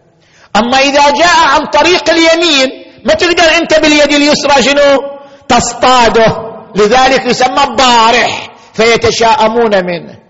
أما 0.56 0.78
إذا 0.78 1.10
جاء 1.10 1.38
عن 1.56 1.66
طريق 1.66 2.10
اليمين 2.10 2.70
ما 3.06 3.14
تقدر 3.14 3.58
أنت 3.62 3.80
باليد 3.80 4.12
اليسرى 4.12 4.64
شنو؟ 4.64 5.00
تصطاده. 5.48 6.52
لذلك 6.76 7.26
يسمى 7.26 7.64
الضارح 7.64 8.50
فيتشاءمون 8.74 9.86
منه. 9.86 10.21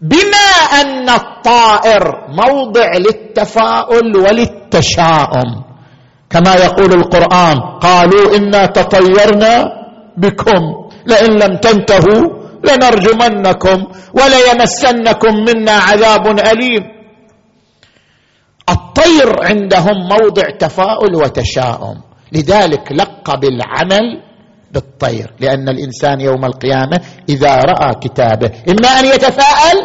بما 0.00 0.48
أن 0.80 1.08
الطائر 1.08 2.02
موضع 2.28 2.88
للتفاؤل 2.96 4.16
وللتشاؤم. 4.16 5.50
كما 6.30 6.54
يقول 6.54 6.92
القرآن 6.92 7.56
قالوا 7.80 8.36
إنا 8.36 8.66
تطيرنا 8.66 9.64
بكم 10.16 10.62
لئن 11.06 11.30
لم 11.30 11.56
تنتهوا 11.56 12.24
لنرجمنكم 12.64 13.78
وليمسنكم 14.14 15.34
منا 15.48 15.72
عذاب 15.72 16.26
أليم. 16.38 16.82
الطير 18.70 19.44
عندهم 19.44 19.96
موضع 20.08 20.50
تفاؤل 20.58 21.14
وتشاؤم. 21.14 21.96
لذلك 22.32 22.92
لقب 22.92 23.44
العمل 23.44 24.29
بالطير 24.70 25.34
لأن 25.40 25.68
الإنسان 25.68 26.20
يوم 26.20 26.44
القيامة 26.44 27.00
إذا 27.28 27.54
رأى 27.56 27.94
كتابه 27.94 28.50
إما 28.68 28.88
أن 29.00 29.04
يتفاءل 29.06 29.78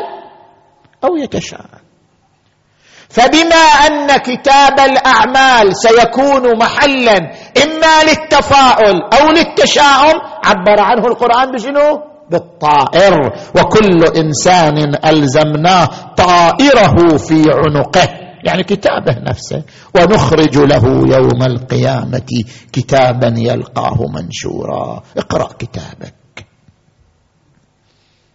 أو 1.03 1.15
يتشاءم. 1.17 1.85
فبما 3.09 3.65
أن 3.87 4.17
كتاب 4.17 4.79
الأعمال 4.79 5.75
سيكون 5.75 6.57
محلا 6.59 7.17
إما 7.63 8.03
للتفاؤل 8.03 9.01
أو 9.13 9.27
للتشاؤم 9.27 10.21
عبر 10.45 10.81
عنه 10.81 11.07
القرآن 11.07 11.51
بشنو؟ 11.51 12.01
بالطائر. 12.29 13.13
وكل 13.55 14.17
إنسان 14.17 14.95
ألزمناه 15.05 15.87
طائره 16.17 17.17
في 17.17 17.43
عنقه. 17.47 18.24
يعني 18.45 18.63
كتابه 18.63 19.19
نفسه. 19.19 19.63
ونخرج 19.95 20.57
له 20.57 20.85
يوم 21.17 21.43
القيامة 21.43 22.43
كتابا 22.73 23.33
يلقاه 23.37 24.07
منشورا. 24.07 25.03
اقرأ 25.17 25.53
كتابك. 25.59 26.45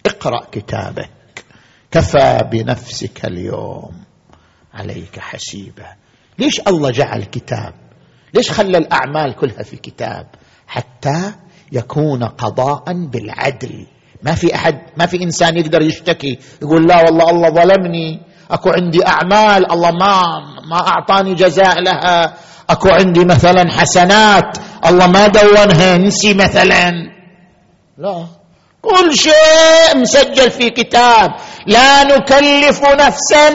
اقرأ 0.07 0.47
كتابك. 0.53 1.11
كفى 1.91 2.49
بنفسك 2.53 3.25
اليوم. 3.25 4.05
عليك 4.75 5.19
حسيبة. 5.19 5.87
ليش 6.39 6.61
الله 6.61 6.91
جعل 6.91 7.25
كتاب؟ 7.25 7.75
ليش 8.35 8.51
خلى 8.51 8.79
الأعمال 8.79 9.37
كلها 9.37 9.63
في 9.63 9.77
كتاب؟ 9.77 10.27
حتى 10.67 11.33
يكون 11.73 12.25
قضاء 12.25 12.85
بالعدل. 13.07 13.87
ما 14.23 14.35
في 14.35 14.55
أحد 14.55 14.81
ما 14.97 15.07
في 15.07 15.23
إنسان 15.23 15.57
يقدر 15.57 15.83
يشتكي 15.83 16.39
يقول 16.63 16.89
لا 16.89 17.05
والله 17.05 17.31
الله 17.31 17.51
ظلمني. 17.51 18.30
اكو 18.51 18.71
عندي 18.71 19.07
اعمال 19.07 19.73
الله 19.73 19.91
ما 19.91 20.41
ما 20.71 20.89
اعطاني 20.89 21.35
جزاء 21.35 21.81
لها 21.81 22.35
اكو 22.71 22.89
عندي 22.89 23.25
مثلا 23.25 23.71
حسنات 23.73 24.59
الله 24.87 25.07
ما 25.07 25.27
دونها 25.27 25.97
نسي 25.97 26.35
مثلا 26.35 26.93
لا 27.99 28.27
كل 28.83 29.17
شيء 29.17 29.97
مسجل 29.97 30.51
في 30.51 30.71
كتاب 30.71 31.31
لا 31.67 32.05
نكلف 32.05 32.83
نفسا 32.85 33.49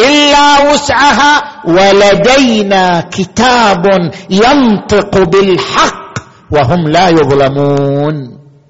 الا 0.00 0.70
وسعها 0.72 1.42
ولدينا 1.64 3.00
كتاب 3.10 3.84
ينطق 4.30 5.18
بالحق 5.18 6.18
وهم 6.50 6.88
لا 6.88 7.08
يظلمون 7.08 8.14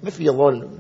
ما 0.02 0.10
في 0.10 0.30
ظلم 0.30 0.71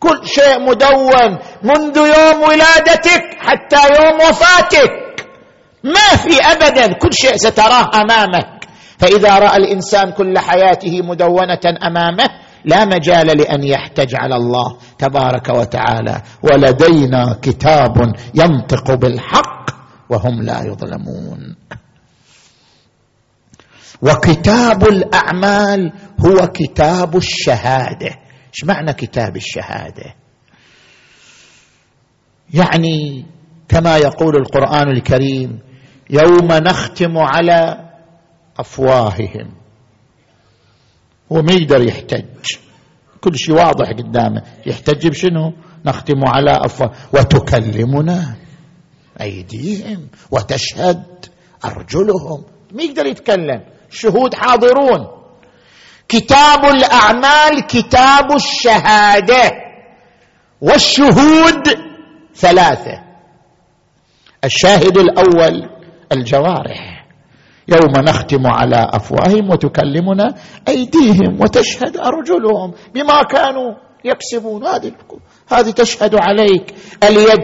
كل 0.00 0.20
شيء 0.24 0.60
مدون 0.60 1.38
منذ 1.62 1.96
يوم 1.96 2.42
ولادتك 2.48 3.22
حتى 3.38 3.76
يوم 3.76 4.16
وفاتك. 4.16 4.90
ما 5.84 6.16
في 6.16 6.40
ابدا 6.52 6.92
كل 6.92 7.12
شيء 7.12 7.36
ستراه 7.36 7.90
أمامك. 7.94 8.64
فإذا 8.98 9.38
رأى 9.38 9.56
الإنسان 9.56 10.10
كل 10.12 10.38
حياته 10.38 11.02
مدونة 11.02 11.64
أمامه 11.86 12.24
لا 12.64 12.84
مجال 12.84 13.26
لأن 13.26 13.64
يحتج 13.64 14.14
على 14.14 14.36
الله 14.36 14.78
تبارك 14.98 15.48
وتعالى. 15.48 16.22
ولدينا 16.42 17.38
كتاب 17.42 17.96
ينطق 18.34 18.94
بالحق 18.94 19.70
وهم 20.10 20.42
لا 20.42 20.60
يظلمون. 20.60 21.56
وكتاب 24.02 24.88
الأعمال 24.88 25.92
هو 26.26 26.46
كتاب 26.46 27.16
الشهادة. 27.16 28.29
إيش 28.50 28.64
معنى 28.64 28.92
كتاب 28.92 29.36
الشهادة؟ 29.36 30.14
يعني 32.54 33.26
كما 33.68 33.96
يقول 33.96 34.36
القرآن 34.36 34.88
الكريم 34.88 35.58
يوم 36.10 36.48
نختم 36.52 37.18
على 37.18 37.90
أفواههم. 38.58 39.52
هو 41.32 41.42
ما 41.42 41.52
يقدر 41.52 41.82
يحتج. 41.82 42.24
كل 43.20 43.38
شيء 43.38 43.54
واضح 43.54 43.88
قدامه. 43.90 44.42
يحتج 44.66 45.08
بشنو؟ 45.08 45.52
نختم 45.86 46.24
على 46.26 46.58
أفواه 46.64 46.92
وتكلمنا 47.12 48.36
أيديهم 49.20 50.08
وتشهد 50.30 51.26
أرجلهم. 51.64 52.44
ما 52.72 52.82
يقدر 52.82 53.06
يتكلم. 53.06 53.64
شهود 53.90 54.34
حاضرون. 54.34 55.19
كتاب 56.10 56.64
الأعمال 56.64 57.66
كتاب 57.66 58.32
الشهادة. 58.32 59.52
والشهود 60.60 61.68
ثلاثة. 62.34 63.02
الشاهد 64.44 64.98
الأول 64.98 65.68
الجوارح. 66.12 67.06
يوم 67.68 68.04
نختم 68.04 68.46
على 68.46 68.90
أفواههم 68.92 69.50
وتكلمنا 69.50 70.34
أيديهم 70.68 71.40
وتشهد 71.40 71.96
أرجلهم 71.96 72.72
بما 72.94 73.22
كانوا 73.22 73.74
يكسبون. 74.04 74.66
هذه 74.66 74.92
هذه 75.52 75.70
تشهد 75.70 76.14
عليك. 76.14 76.74
اليد 77.04 77.40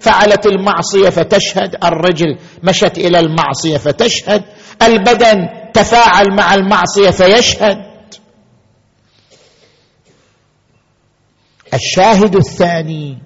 فعلت 0.00 0.46
المعصية 0.46 1.08
فتشهد. 1.08 1.84
الرجل 1.84 2.38
مشت 2.62 2.98
إلى 2.98 3.20
المعصية 3.20 3.76
فتشهد. 3.76 4.42
البدن 4.82 5.48
تفاعل 5.74 6.36
مع 6.36 6.54
المعصية 6.54 7.10
فيشهد. 7.10 7.85
الشاهد 11.74 12.36
الثاني 12.36 13.18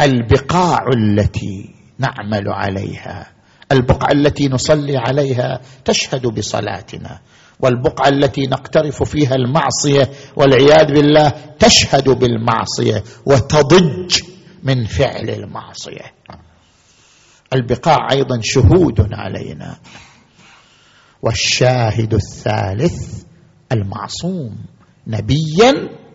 البقاع 0.00 0.86
التي 0.96 1.74
نعمل 1.98 2.48
عليها. 2.48 3.32
البقعه 3.72 4.12
التي 4.12 4.48
نصلي 4.48 4.96
عليها 4.96 5.60
تشهد 5.84 6.26
بصلاتنا. 6.26 7.20
والبقعه 7.60 8.08
التي 8.08 8.46
نقترف 8.46 9.02
فيها 9.02 9.34
المعصية 9.34 10.10
والعياذ 10.36 10.92
بالله 10.92 11.28
تشهد 11.58 12.08
بالمعصية 12.08 13.04
وتضج 13.26 14.20
من 14.62 14.84
فعل 14.84 15.30
المعصية. 15.30 16.14
البقاع 17.52 18.08
أيضا 18.12 18.40
شهود 18.42 19.08
علينا. 19.12 19.76
والشاهد 21.22 22.14
الثالث 22.14 23.24
المعصوم 23.72 24.56
نبيا 25.06 26.05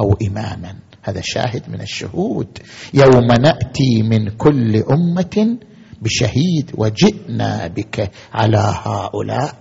أو 0.00 0.16
اماما. 0.28 0.74
هذا 1.02 1.20
شاهد 1.24 1.68
من 1.68 1.80
الشهود. 1.80 2.58
يوم 2.94 3.26
نأتي 3.26 4.02
من 4.02 4.28
كل 4.28 4.76
أمة 4.76 5.58
بشهيد 6.02 6.70
وجئنا 6.74 7.66
بك 7.66 8.10
على 8.32 8.74
هؤلاء 8.84 9.54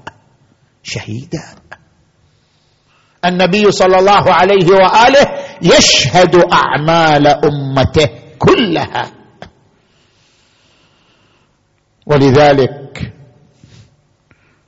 شهيدا. 0.84 1.44
النبي 3.26 3.72
صلى 3.72 4.00
الله 4.00 4.34
عليه 4.34 4.66
وآله 4.66 5.26
يشهد 5.62 6.36
أعمال 6.36 7.28
أمته 7.28 8.10
كلها. 8.40 9.12
ولذلك 12.06 12.83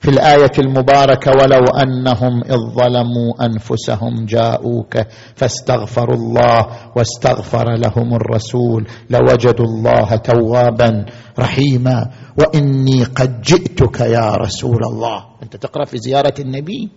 في 0.05 0.11
الآية 0.11 0.51
المباركة 0.59 1.31
ولو 1.31 1.65
أنهم 1.83 2.43
إذ 2.43 2.57
ظلموا 2.57 3.45
أنفسهم 3.45 4.25
جاءوك 4.25 4.97
فاستغفروا 5.35 6.15
الله 6.15 6.67
واستغفر 6.95 7.65
لهم 7.77 8.13
الرسول 8.13 8.87
لوجدوا 9.09 9.65
الله 9.65 10.15
توابا 10.15 11.05
رحيما. 11.39 12.09
وإني 12.37 13.03
قد 13.03 13.41
جئتك 13.41 13.99
يا 13.99 14.35
رسول 14.35 14.85
الله. 14.85 15.25
أنت 15.43 15.55
تقرأ 15.55 15.85
في 15.85 15.97
زيارة 15.97 16.33
النبي؟ 16.39 16.89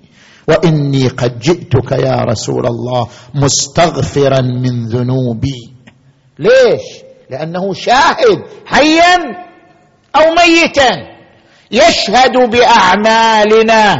وإني 0.49 1.09
قد 1.09 1.39
جئتك 1.39 1.93
يا 1.93 2.25
رسول 2.25 2.67
الله 2.67 3.09
مستغفرا 3.35 4.41
من 4.41 4.87
ذنوبي. 4.87 5.73
ليش؟ 6.39 6.85
لأنه 7.31 7.73
شاهد 7.73 8.39
حيا 8.67 9.17
أو 10.17 10.23
ميتا. 10.37 11.18
يشهد 11.71 12.51
بأعمالنا 12.51 13.97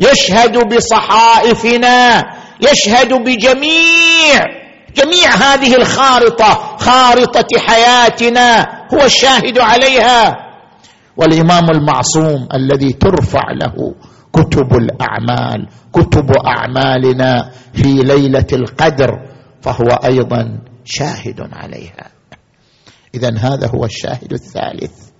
يشهد 0.00 0.74
بصحائفنا 0.74 2.22
يشهد 2.60 3.12
بجميع 3.12 4.62
جميع 4.96 5.34
هذه 5.34 5.76
الخارطة 5.76 6.76
خارطة 6.76 7.58
حياتنا 7.58 8.60
هو 8.94 9.04
الشاهد 9.04 9.58
عليها. 9.58 10.36
والإمام 11.16 11.70
المعصوم 11.70 12.48
الذي 12.54 12.92
ترفع 12.92 13.50
له 13.52 13.94
كتب 14.32 14.72
الأعمال 14.74 15.68
كتب 15.92 16.30
أعمالنا 16.46 17.50
في 17.74 17.94
ليلة 17.94 18.46
القدر 18.52 19.10
فهو 19.62 19.88
أيضا 20.04 20.58
شاهد 20.84 21.40
عليها. 21.52 22.10
اذا 23.14 23.38
هذا 23.38 23.68
هو 23.74 23.84
الشاهد 23.84 24.32
الثالث. 24.32 25.11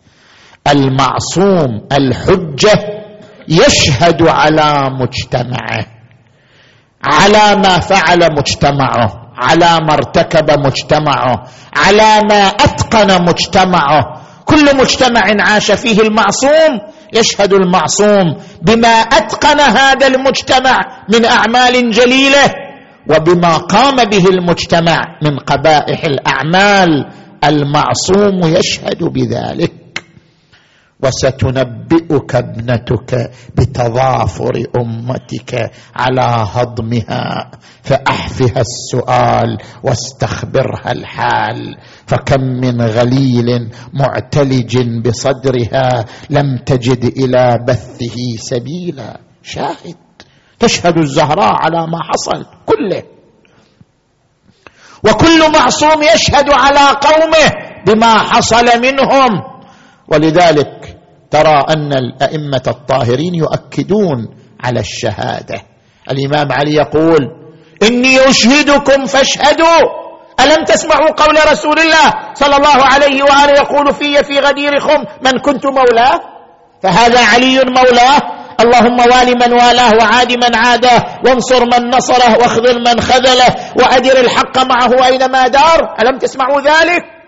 المعصوم 0.68 1.86
الحجة 1.92 3.02
يشهد 3.48 4.22
على 4.22 4.90
مجتمعه 5.00 5.86
على 7.04 7.56
ما 7.62 7.78
فعل 7.78 8.28
مجتمعه 8.38 9.22
على 9.36 9.86
ما 9.86 9.94
ارتكب 9.94 10.50
مجتمعه 10.66 11.42
على 11.76 12.20
ما 12.30 12.46
أتقن 12.46 13.24
مجتمعه. 13.24 14.22
كل 14.44 14.76
مجتمع 14.76 15.22
عاش 15.40 15.72
فيه 15.72 16.00
المعصوم 16.00 16.80
يشهد 17.12 17.52
المعصوم 17.52 18.36
بما 18.62 18.88
أتقن 18.88 19.60
هذا 19.60 20.06
المجتمع 20.06 20.76
من 21.08 21.24
أعمال 21.24 21.90
جليلة 21.90 22.54
وبما 23.10 23.56
قام 23.56 23.96
به 23.96 24.24
المجتمع 24.28 24.98
من 25.22 25.38
قبائح 25.38 26.04
الأعمال. 26.04 27.10
المعصوم 27.44 28.40
يشهد 28.44 29.04
بذلك. 29.04 29.81
وستنبئك 31.02 32.34
ابنتك 32.34 33.30
بتضافر 33.56 34.64
أمتك 34.76 35.70
على 35.96 36.46
هضمها 36.52 37.50
فأحفها 37.82 38.60
السؤال 38.60 39.58
واستخبرها 39.82 40.92
الحال. 40.92 41.76
فكم 42.06 42.40
من 42.40 42.82
غليل 42.82 43.70
معتلج 43.92 44.78
بصدرها 45.08 46.04
لم 46.30 46.56
تجد 46.66 47.04
إلى 47.04 47.64
بثه 47.68 48.16
سبيلا. 48.36 49.20
شاهد. 49.42 49.96
تشهد 50.58 50.98
الزهراء 50.98 51.52
على 51.52 51.86
ما 51.86 51.98
حصل 52.02 52.46
كله. 52.66 53.02
وكل 55.04 55.52
معصوم 55.54 56.02
يشهد 56.14 56.50
على 56.50 56.96
قومه 57.00 57.52
بما 57.86 58.18
حصل 58.18 58.64
منهم. 58.82 59.52
ولذلك 60.08 60.91
ترى 61.32 61.64
أن 61.70 61.92
الأئمة 61.92 62.62
الطاهرين 62.66 63.34
يؤكدون 63.34 64.28
على 64.64 64.80
الشهادة. 64.80 65.62
الإمام 66.10 66.52
علي 66.52 66.74
يقول 66.74 67.20
إني 67.82 68.28
أشهدكم 68.28 69.06
فاشهدوا. 69.06 70.02
ألم 70.40 70.64
تسمعوا 70.64 71.10
قول 71.10 71.36
رسول 71.52 71.78
الله 71.78 72.34
صلى 72.34 72.56
الله 72.56 72.84
عليه 72.84 73.22
وآله 73.22 73.52
يقول 73.52 73.94
في 73.94 74.24
في 74.24 74.38
غدير 74.38 74.80
خم 74.80 75.04
من 75.24 75.38
كنت 75.38 75.66
مولاه؟ 75.66 76.20
فهذا 76.82 77.24
علي 77.24 77.64
مولاه. 77.64 78.20
اللهم 78.60 78.98
وال 79.00 79.38
من 79.38 79.52
والاه 79.52 79.92
وعاد 80.00 80.32
من 80.32 80.54
عاداه 80.54 81.04
وانصر 81.24 81.64
من 81.64 81.90
نصره 81.90 82.38
واخذل 82.38 82.78
من 82.80 83.00
خذله. 83.00 83.54
وأدر 83.76 84.20
الحق 84.20 84.58
معه 84.58 85.06
أينما 85.06 85.48
دار. 85.48 85.96
ألم 86.00 86.18
تسمعوا 86.18 86.60
ذلك؟ 86.60 87.21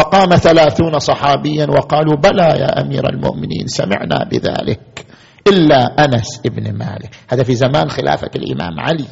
فقام 0.00 0.36
ثلاثون 0.36 0.98
صحابيا 0.98 1.66
وقالوا 1.66 2.16
بلى 2.16 2.42
يا 2.42 2.80
أمير 2.80 3.08
المؤمنين 3.08 3.66
سمعنا 3.66 4.24
بذلك 4.24 5.06
إلا 5.48 6.04
أنس 6.04 6.40
ابن 6.46 6.78
مالك. 6.78 7.14
هذا 7.28 7.42
في 7.42 7.54
زمان 7.54 7.90
خلافة 7.90 8.30
الإمام 8.36 8.80
علي 8.80 9.06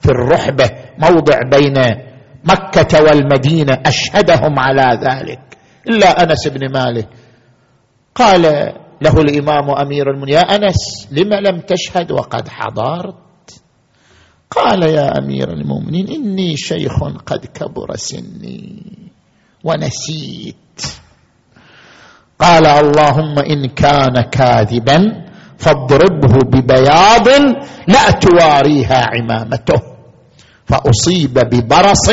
في 0.00 0.08
الرحبة 0.08 0.70
موضع 0.98 1.38
بين 1.52 1.74
مكة 2.44 3.02
والمدينة 3.02 3.78
أشهدهم 3.86 4.58
على 4.58 5.00
ذلك. 5.04 5.40
إلا 5.88 6.22
أنس 6.22 6.48
بن 6.48 6.72
مالك. 6.72 7.08
قال 8.14 8.42
له 9.02 9.20
الإمام 9.20 9.70
أمير 9.70 10.10
المؤمنين 10.10 10.34
يا 10.34 10.40
أنس 10.40 11.08
لم 11.10 11.34
لم 11.34 11.60
تشهد 11.60 12.12
وقد 12.12 12.48
حضرت؟ 12.48 13.62
قال 14.50 14.82
يا 14.82 15.18
أمير 15.18 15.52
المؤمنين 15.52 16.08
إني 16.08 16.56
شيخ 16.56 17.02
قد 17.26 17.46
كبر 17.46 17.96
سني. 17.96 19.11
ونسيت. 19.64 20.56
قال 22.40 22.66
اللهم 22.66 23.38
إن 23.38 23.66
كان 23.66 24.20
كاذبا 24.30 24.98
فاضربه 25.58 26.34
ببياض 26.50 27.28
لا 27.88 28.10
تواريها 28.10 29.06
عمامته 29.14 29.80
فأصيب 30.66 31.34
ببرص 31.34 32.08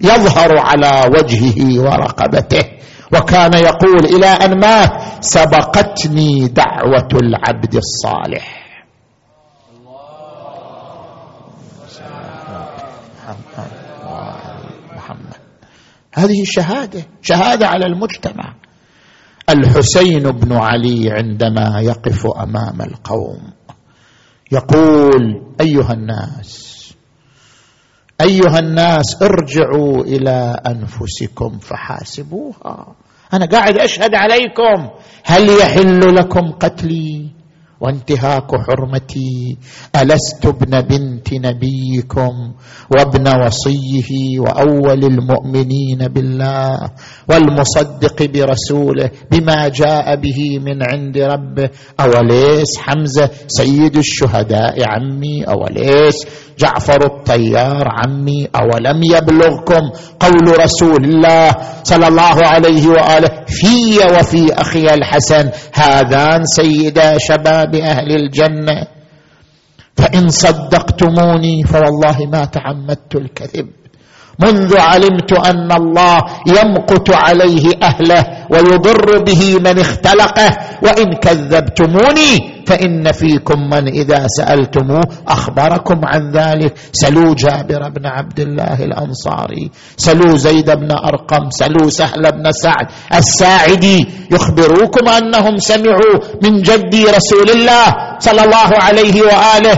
يظهر 0.00 0.58
على 0.58 1.10
وجهه 1.18 1.80
ورقبته 1.82 2.64
وكان 3.12 3.52
يقول 3.54 4.04
إلى 4.04 4.26
أن 4.26 4.60
مات 4.60 4.90
سبقتني 5.20 6.48
دعوة 6.48 7.08
العبد 7.12 7.74
الصالح 7.74 8.64
محمد 14.96 15.34
هذه 16.14 16.42
شهادة 16.44 17.02
شهادة 17.22 17.66
على 17.66 17.86
المجتمع. 17.86 18.54
الحسين 19.48 20.22
بن 20.22 20.52
علي 20.52 21.10
عندما 21.10 21.80
يقف 21.80 22.26
أمام 22.26 22.80
القوم 22.82 23.52
يقول 24.52 25.42
أيها 25.60 25.92
الناس 25.92 26.74
أيها 28.20 28.58
الناس 28.58 29.22
ارجعوا 29.22 30.02
إلى 30.02 30.60
أنفسكم 30.66 31.58
فحاسبوها. 31.58 32.94
أنا 33.34 33.46
قاعد 33.46 33.78
أشهد 33.78 34.14
عليكم 34.14 34.90
هل 35.24 35.48
يحل 35.60 36.14
لكم 36.14 36.52
قتلي؟ 36.52 37.30
وانتهاك 37.80 38.50
حرمتي 38.66 39.56
ألست 39.96 40.46
ابن 40.46 40.80
بنت 40.80 41.28
نبيكم 41.34 42.52
وابن 42.96 43.26
وصيه 43.46 44.40
وأول 44.40 45.04
المؤمنين 45.04 45.98
بالله 46.08 46.90
والمصدق 47.28 48.22
برسوله 48.22 49.10
بما 49.30 49.68
جاء 49.68 50.16
به 50.16 50.58
من 50.58 50.82
عند 50.82 51.18
ربه 51.18 51.70
أوليس 52.00 52.78
حمزة 52.78 53.30
سيد 53.48 53.96
الشهداء 53.96 54.76
عمي؟ 54.88 55.44
أوليس 55.44 56.14
جعفر 56.58 57.06
الطيار 57.06 57.88
عمي؟ 57.88 58.48
أولم 58.56 59.00
يبلغكم 59.02 59.82
قول 60.20 60.60
رسول 60.60 61.04
الله 61.04 61.50
صلى 61.84 62.06
الله 62.08 62.36
عليه 62.46 62.88
وآله 62.88 63.28
في 63.46 63.98
وفي 64.18 64.52
أخي 64.52 64.84
الحسن 64.94 65.50
هذان 65.74 66.44
سيدا 66.44 67.18
شباب 67.18 67.63
أهل 67.74 68.12
الجنة. 68.12 68.86
فإن 69.96 70.28
صدقتموني 70.28 71.62
فوالله 71.62 72.16
ما 72.32 72.44
تعمدت 72.44 73.16
الكذب. 73.16 73.83
منذ 74.38 74.76
علمت 74.78 75.32
أن 75.32 75.72
الله 75.72 76.18
يمقت 76.46 77.10
عليه 77.10 77.64
أهله 77.82 78.22
ويضر 78.50 79.22
به 79.26 79.58
من 79.58 79.78
اختلقه 79.78 80.50
وإن 80.82 81.12
كذبتموني 81.12 82.54
فإن 82.66 83.12
فيكم 83.12 83.60
من 83.60 83.88
إذا 83.88 84.26
سألتموه 84.26 85.02
أخبركم 85.28 86.00
عن 86.04 86.30
ذلك. 86.32 86.74
سلوا 86.92 87.34
جابر 87.34 87.88
بن 87.88 88.06
عبد 88.06 88.40
الله 88.40 88.84
الأنصاري 88.84 89.70
سلوا 89.96 90.36
زيد 90.36 90.70
بن 90.70 90.92
أرقم 90.92 91.50
سلوا 91.50 91.88
سهل 91.90 92.32
بن 92.32 92.52
سعد 92.52 92.86
الساعدي 93.14 94.06
يخبروكم 94.32 95.08
أنهم 95.08 95.56
سمعوا 95.56 96.16
من 96.42 96.62
جدي 96.62 97.04
رسول 97.04 97.50
الله 97.50 97.86
صلى 98.18 98.42
الله 98.44 98.70
عليه 98.82 99.22
وآله 99.22 99.76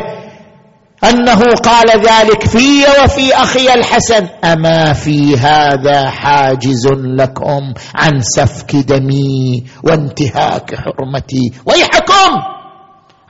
أنه 1.11 1.41
قال 1.65 1.91
ذلك 1.91 2.47
في 2.47 2.85
وفي 3.05 3.35
أخي 3.35 3.75
الحسن. 3.75 4.29
أما 4.45 4.93
في 4.93 5.37
هذا 5.37 6.11
حاجز 6.11 6.87
لكم 6.93 7.75
عن 7.95 8.21
سفك 8.21 8.77
دمي 8.77 9.65
وانتهاك 9.85 10.75
حرمتي. 10.75 11.53
ويحكم! 11.67 12.33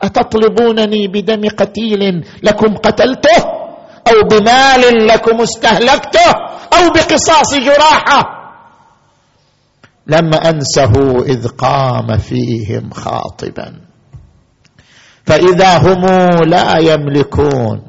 أتطلبونني 0.02 1.08
بدم 1.08 1.48
قتيل 1.48 2.24
لكم 2.42 2.76
قتلته؟ 2.76 3.44
أو 4.08 4.28
بمال 4.30 5.06
لكم 5.06 5.40
استهلكته؟ 5.40 6.30
أو 6.72 6.90
بقصاص 6.90 7.54
جراحة؟ 7.54 8.36
لم 10.06 10.34
أنسه 10.34 10.92
إذ 11.26 11.48
قام 11.48 12.18
فيهم 12.18 12.90
خاطبا. 12.90 13.72
فإذا 15.26 15.78
هم 15.78 16.02
لا 16.44 16.78
يملكون 16.78 17.82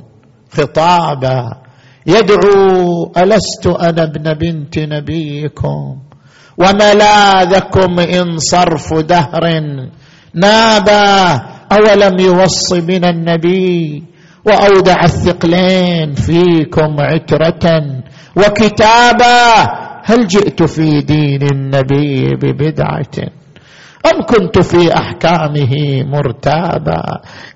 خطابا. 0.52 1.58
يدعو 2.08 3.12
ألست 3.18 3.68
أنا 3.68 4.04
ابن 4.04 4.34
بنت 4.34 4.80
نبيكم؟ 4.80 5.98
وملاذكم 6.58 8.00
إن 8.00 8.38
صرف 8.38 8.94
دهر 8.94 9.44
نابا؟ 10.34 11.42
أولم 11.72 12.20
يوص 12.20 12.74
من 12.74 13.06
النبي 13.06 14.04
وأودع 14.46 15.04
الثقلين 15.04 16.14
فيكم 16.14 16.96
عترة 17.00 17.66
وكتابا؟ 18.38 19.68
هل 20.04 20.28
جئت 20.28 20.64
في 20.64 21.02
دين 21.02 21.44
النبي 21.44 22.36
ببدعة؟ 22.42 23.16
أم 24.08 24.22
كنت 24.22 24.60
في 24.60 24.94
أحكامه 24.94 26.04
مرتابا؟ 26.04 27.02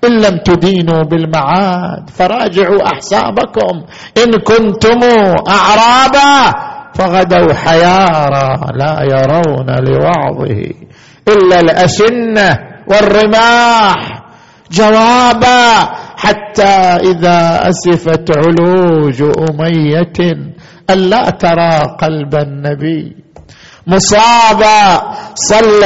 إن 0.04 0.12
لم 0.20 0.38
تدينوا 0.44 1.02
بالمعاد 1.02 2.10
فراجعوا 2.10 2.86
أحسابكم. 2.92 3.74
إن 4.24 4.30
كنتم 4.40 5.00
أعرابا 5.48 6.52
فغدوا 6.94 7.52
حيارى 7.54 8.72
لا 8.74 9.02
يرون 9.02 9.68
لوعظه 9.84 10.70
إلا 11.28 11.60
الاسنه 11.60 12.58
والرماح. 12.86 14.22
جوابا 14.72 15.90
حتى 16.16 16.74
إذا 17.10 17.68
أسفت 17.68 18.30
علوج 18.36 19.22
أمية 19.22 20.12
الا 20.90 21.30
ترى 21.30 21.96
قلب 22.00 22.34
النبي. 22.34 23.21
مصابة 23.86 25.02
صليت 25.34 25.82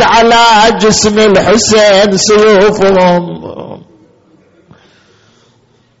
على 0.00 0.78
جسم 0.78 1.18
الحسين 1.18 2.16
سيوفهم. 2.16 3.40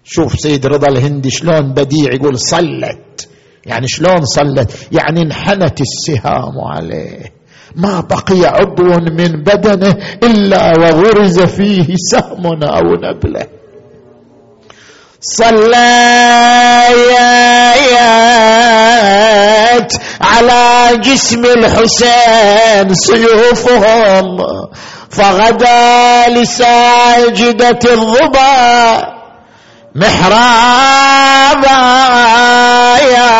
شوف 0.04 0.40
سيد 0.40 0.66
رضا 0.66 0.88
الهندي 0.88 1.30
شلون 1.30 1.72
بديع 1.72 2.14
يقول 2.14 2.38
صلت. 2.38 3.28
يعني 3.66 3.88
شلون 3.88 4.24
صلت؟ 4.24 4.88
يعني 4.92 5.22
انحنت 5.22 5.80
السهام 5.80 6.60
عليه. 6.72 7.32
ما 7.76 8.00
بقي 8.00 8.46
عضو 8.46 8.84
من 8.84 9.42
بدنه 9.42 9.96
إلا 10.22 10.72
وغرز 10.78 11.40
فيه 11.40 11.94
سهم 12.12 12.46
أو 12.62 12.94
نبله. 12.94 13.59
صليت 15.20 15.60
على 20.20 20.96
جسم 21.04 21.44
الحسين 21.44 22.94
سيوفهم. 22.94 24.38
فغدا 25.10 26.28
لساجدة 26.28 27.78
الظبا 27.92 29.20
محرابا 29.94 31.80
يا 32.98 33.30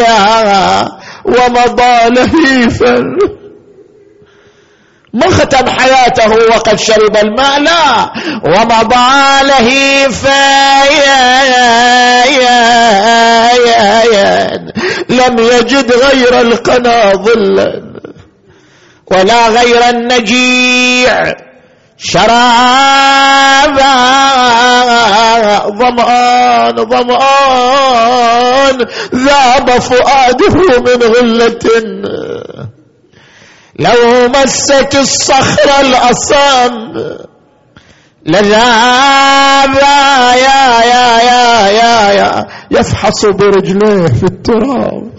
يا 0.00 0.82
ومضى 1.24 2.08
لهيفا. 2.10 2.96
ما 5.12 5.30
ختم 5.30 5.70
حياته 5.70 6.34
وقد 6.56 6.78
شرب 6.78 7.16
الماء 7.16 7.60
لا 7.60 8.12
ومضى 8.44 9.42
لهيفا 9.42 10.82
لم 15.08 15.38
يجد 15.38 15.92
غير 15.92 16.40
القنا 16.40 17.12
ظلا 17.12 17.82
ولا 19.10 19.48
غير 19.48 19.88
النجيع 19.88 21.34
شرابا 21.98 23.02
ظمآن 25.68 26.76
ظمآن 26.76 28.78
ذاب 29.14 29.70
فؤاده 29.70 30.80
من 30.80 31.02
غلة 31.02 31.58
لو 33.82 34.28
مست 34.28 34.94
الصخر 34.94 35.70
الأصم 35.80 36.92
لذاب 38.26 39.74
يا 39.74 40.34
يا 40.34 40.84
يا 40.84 41.18
يا 41.22 41.68
يا 41.68 42.12
يا 42.12 42.46
يفحص 42.70 43.26
برجليه 43.26 44.06
في 44.06 44.24
التراب. 44.24 45.10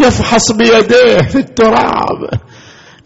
يفحص 0.00 0.52
بيديه 0.52 1.18
في 1.32 1.38
التراب. 1.38 2.30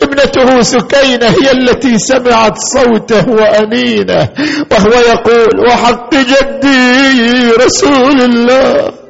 ابنته 0.03 0.63
سكينة 0.63 1.27
هي 1.27 1.51
التي 1.53 1.99
سمعت 1.99 2.59
صوته 2.59 3.29
وأنينه 3.29 4.29
وهو 4.73 4.93
يقول 4.93 5.69
وحق 5.69 6.15
جدي 6.15 7.51
رسول 7.51 8.23
الله. 8.23 9.06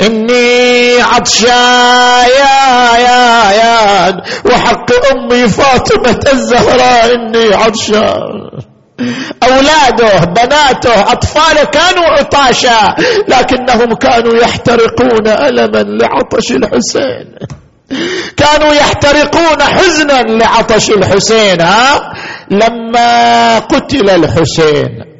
إني 0.00 1.00
عطشا 1.00 1.46
يا 2.38 2.96
يا 2.98 3.52
يا 3.52 4.22
وحق 4.44 4.90
أمي 5.12 5.48
فاطمة 5.48 6.20
الزهراء 6.32 7.14
إني 7.14 7.54
عطشان 7.54 8.50
أولاده 9.42 10.24
بناته 10.24 11.12
أطفاله 11.12 11.64
كانوا 11.64 12.04
عطاشا 12.04 12.94
لكنهم 13.28 13.94
كانوا 13.94 14.34
يحترقون 14.34 15.28
ألما 15.28 15.82
لعطش 15.82 16.50
الحسين. 16.52 17.34
كانوا 18.36 18.74
يحترقون 18.74 19.62
حزنا 19.62 20.22
لعطش 20.22 20.90
الحسين 20.90 21.60
ها؟ 21.60 22.12
لما 22.50 23.58
قتل 23.58 24.10
الحسين. 24.10 25.11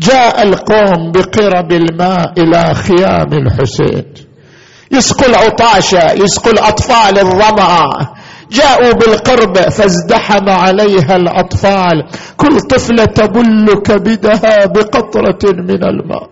جاء 0.00 0.42
القوم 0.42 1.12
بقرب 1.12 1.72
الماء 1.72 2.32
إلى 2.38 2.74
خيام 2.74 3.32
الحسين. 3.32 4.04
يسقوا 4.92 5.28
العطاشة 5.28 6.12
يسقوا 6.12 6.52
الأطفال 6.52 7.18
الظمأ 7.18 7.90
جاءوا 8.52 8.92
بالقرب 8.92 9.58
فازدحم 9.58 10.48
عليها 10.48 11.16
الأطفال. 11.16 12.08
كل 12.36 12.60
طفلة 12.60 13.04
تبل 13.04 13.82
كبدها 13.84 14.66
بقطرة 14.66 15.52
من 15.52 15.84
الماء. 15.84 16.30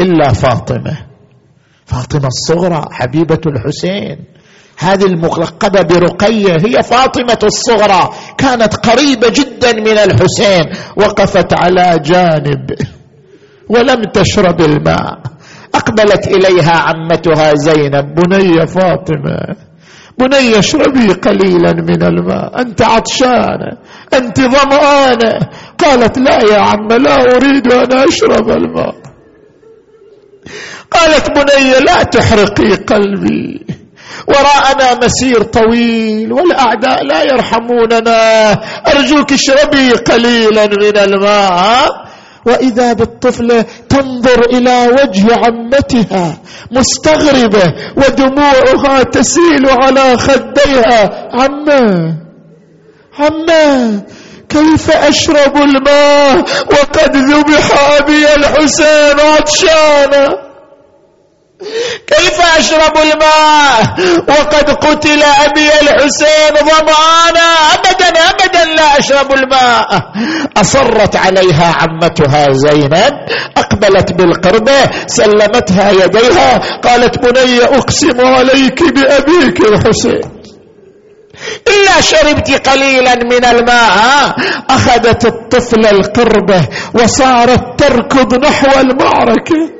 إلا 0.00 0.32
فاطمة. 0.32 0.96
فاطمة 1.86 2.26
الصغرى 2.26 2.84
حبيبة 2.90 3.40
الحسين. 3.46 4.24
هذه 4.78 5.04
الملقبة 5.04 5.82
برقية 5.82 6.52
هي 6.52 6.82
فاطمة 6.82 7.38
الصغرى 7.44 8.10
كانت 8.38 8.74
قريبة 8.74 9.28
جدا 9.28 9.72
من 9.72 9.98
الحسين 9.98 10.64
وقفت 10.96 11.52
على 11.60 11.98
جانب 12.04 12.70
ولم 13.68 14.02
تشرب 14.12 14.60
الماء. 14.60 15.18
أقبلت 15.74 16.26
إليها 16.26 16.76
عمتها 16.76 17.52
زينب 17.54 18.14
بني 18.14 18.66
فاطمة 18.66 19.56
بني 20.18 20.58
اشربي 20.58 21.12
قليلا 21.12 21.72
من 21.72 22.02
الماء 22.02 22.60
أنت 22.60 22.82
عطشانه 22.82 23.78
أنت 24.14 24.40
ظمانه 24.40 25.48
قالت 25.78 26.18
لا 26.18 26.38
يا 26.52 26.58
عم 26.58 26.88
لا 26.88 27.36
أريد 27.36 27.72
أن 27.72 27.92
أشرب 27.92 28.50
الماء. 28.50 28.94
قالت 30.90 31.30
بني 31.30 31.70
لا 31.86 32.02
تحرقي 32.02 32.74
قلبي. 32.74 33.66
وراءنا 34.28 35.04
مسير 35.04 35.42
طويل 35.42 36.32
والأعداء 36.32 37.04
لا 37.04 37.22
يرحموننا. 37.22 38.52
أرجوك 38.86 39.32
اشربي 39.32 39.90
قليلا 39.90 40.66
من 40.66 40.96
الماء. 40.96 42.06
وإذا 42.46 42.92
بالطفله 42.92 43.64
تنظر 43.88 44.40
إلى 44.52 44.88
وجه 44.88 45.26
عمتها 45.34 46.38
مستغربة 46.70 47.74
ودموعها 47.96 49.02
تسيل 49.02 49.70
على 49.70 50.16
خديها. 50.16 51.28
عمه 51.32 52.14
عمه 53.18 54.02
كيف 54.48 54.90
أشرب 54.90 55.56
الماء؟ 55.56 56.38
وقد 56.70 57.16
ذبح 57.16 57.66
أبي 57.98 58.34
الحسين 58.34 59.20
عطشانا 59.20 60.45
كيف 62.06 62.40
أشرب 62.58 62.96
الماء؟ 62.96 63.80
وقد 64.28 64.70
قتل 64.70 65.22
أبي 65.22 65.68
الحسين 65.82 66.54
ظمانا 66.54 67.48
ابدا 67.74 68.20
ابدا 68.20 68.64
لا 68.64 68.98
أشرب 68.98 69.32
الماء. 69.32 70.12
أصرت 70.56 71.16
عليها 71.16 71.74
عمتها 71.76 72.46
زينب. 72.52 73.12
أقبلت 73.56 74.12
بالقربه 74.12 74.90
سلمتها 75.06 75.90
يديها. 75.90 76.58
قالت 76.84 77.18
بني 77.18 77.64
أقسم 77.64 78.20
عليك 78.20 78.82
بأبيك 78.82 79.60
الحسين. 79.60 80.20
إلا 81.68 82.00
شربت 82.00 82.68
قليلا 82.68 83.14
من 83.14 83.44
الماء 83.44 84.36
أخذت 84.70 85.24
الطفل 85.26 85.86
القربة 85.86 86.68
وصارت 86.94 87.80
تركض 87.80 88.44
نحو 88.44 88.80
المعركة. 88.80 89.75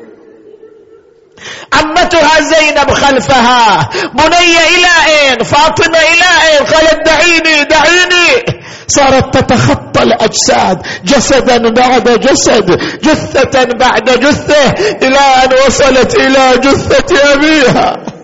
عمتها 1.73 2.41
زينب 2.41 2.91
خلفها 2.91 3.89
بني 4.15 4.57
إلى 4.75 4.93
أين 5.07 5.45
فاطمة 5.45 5.99
إلى 5.99 6.29
أين 6.49 6.67
قالت 6.67 7.07
دعيني 7.07 7.65
دعيني. 7.65 8.63
صارت 8.89 9.39
تتخطى 9.39 10.03
الأجساد 10.03 10.83
جسدا 11.05 11.71
بعد 11.71 12.21
جسد 12.21 12.81
جثة 13.03 13.65
بعد 13.65 14.11
جثة 14.11 14.71
إلى 15.03 15.19
أن 15.19 15.51
وصلت 15.67 16.15
إلى 16.15 16.59
جثة 16.59 17.33
أبيها. 17.33 18.16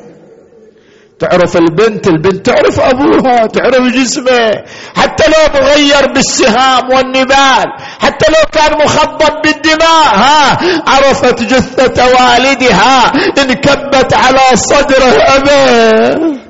تعرف 1.22 1.56
البنت 1.56 2.06
البنت 2.06 2.46
تعرف 2.46 2.80
أبوها 2.80 3.46
تعرف 3.46 3.92
جسمه. 3.94 4.64
حتى 4.96 5.24
لو 5.30 5.60
مغير 5.60 6.12
بالسهام 6.14 6.90
والنبال 6.90 7.66
حتى 8.00 8.26
لو 8.28 8.44
كان 8.52 8.78
مخضب 8.84 9.42
بالدماء 9.44 10.14
ها 10.14 10.58
عرفت 10.86 11.42
جثة 11.42 12.04
والدها 12.06 13.12
انكبت 13.38 14.14
على 14.14 14.40
صدره 14.54 15.14
أبا 15.36 16.42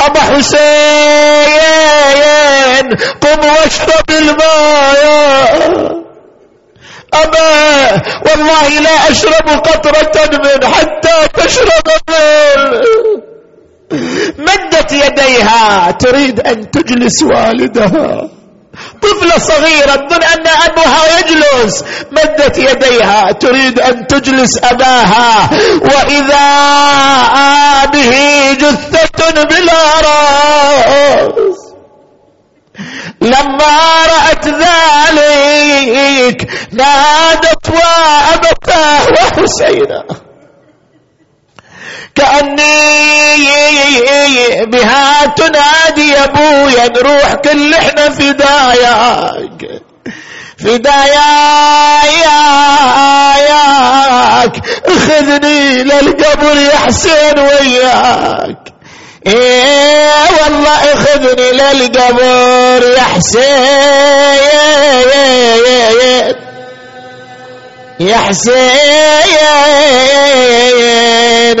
أبا 0.00 0.20
حسين 0.20 0.58
قم 3.20 3.40
واشرب 3.48 4.10
الماء. 4.10 5.97
أبا 7.14 8.02
والله 8.26 8.68
لا 8.68 9.10
أشرب 9.10 9.48
قطرة 9.48 10.38
من 10.38 10.74
حتى 10.74 11.28
تشرب 11.34 11.88
من. 12.10 12.88
مدت 14.38 14.92
يديها 14.92 15.90
تريد 15.90 16.40
أن 16.40 16.70
تجلس 16.70 17.22
والدها. 17.22 18.28
طفلة 19.02 19.38
صغيرة 19.38 19.94
تظن 19.96 20.22
أن 20.22 20.46
أبوها 20.46 21.18
يجلس. 21.18 21.84
مدت 22.12 22.58
يديها 22.58 23.32
تريد 23.32 23.80
أن 23.80 24.06
تجلس 24.06 24.58
أباها. 24.64 25.50
وإذا 25.82 26.46
به 27.84 28.12
جثة 28.52 29.44
بلا 29.44 30.00
رأس. 30.00 31.67
لما 33.20 34.06
رأت 34.06 34.48
ذلك 34.48 35.58
نادت 36.72 37.70
وأبتاه 37.70 39.12
وحسينا. 39.12 40.04
كأني 42.14 43.08
بها 44.64 45.26
تنادي 45.26 46.08
يا 46.08 46.24
أبويا 46.24 46.88
نروح 46.88 47.34
كل 47.34 47.74
إحنا 47.74 48.10
فداياك. 48.10 49.82
فداياك 50.58 50.98
اخذني 54.86 55.82
للقبر 55.82 56.56
يا 56.56 56.76
حسين 56.76 57.38
وياك. 57.38 58.77
إيه 59.26 60.10
والله 60.42 60.92
اخذني 60.92 61.50
للقبر 61.52 62.82
يا 62.96 63.02
حسين 63.02 63.42
يا 68.00 68.16
حسين 68.16 68.68